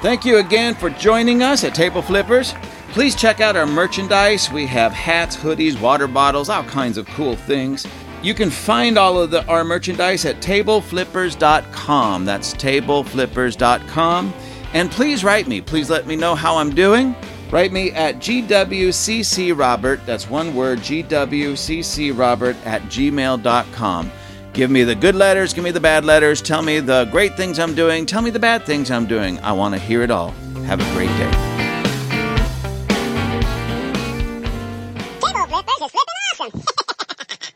[0.00, 2.54] Thank you again for joining us at Table Flippers.
[2.92, 4.50] Please check out our merchandise.
[4.50, 7.86] We have hats, hoodies, water bottles, all kinds of cool things.
[8.22, 12.24] You can find all of the, our merchandise at tableflippers.com.
[12.24, 14.34] That's tableflippers.com.
[14.72, 15.60] And please write me.
[15.60, 17.14] Please let me know how I'm doing.
[17.50, 24.12] Write me at gwccrobert, that's one word, gwccrobert at gmail.com.
[24.52, 27.58] Give me the good letters, give me the bad letters, tell me the great things
[27.58, 29.38] I'm doing, tell me the bad things I'm doing.
[29.40, 30.30] I want to hear it all.
[30.64, 31.59] Have a great day.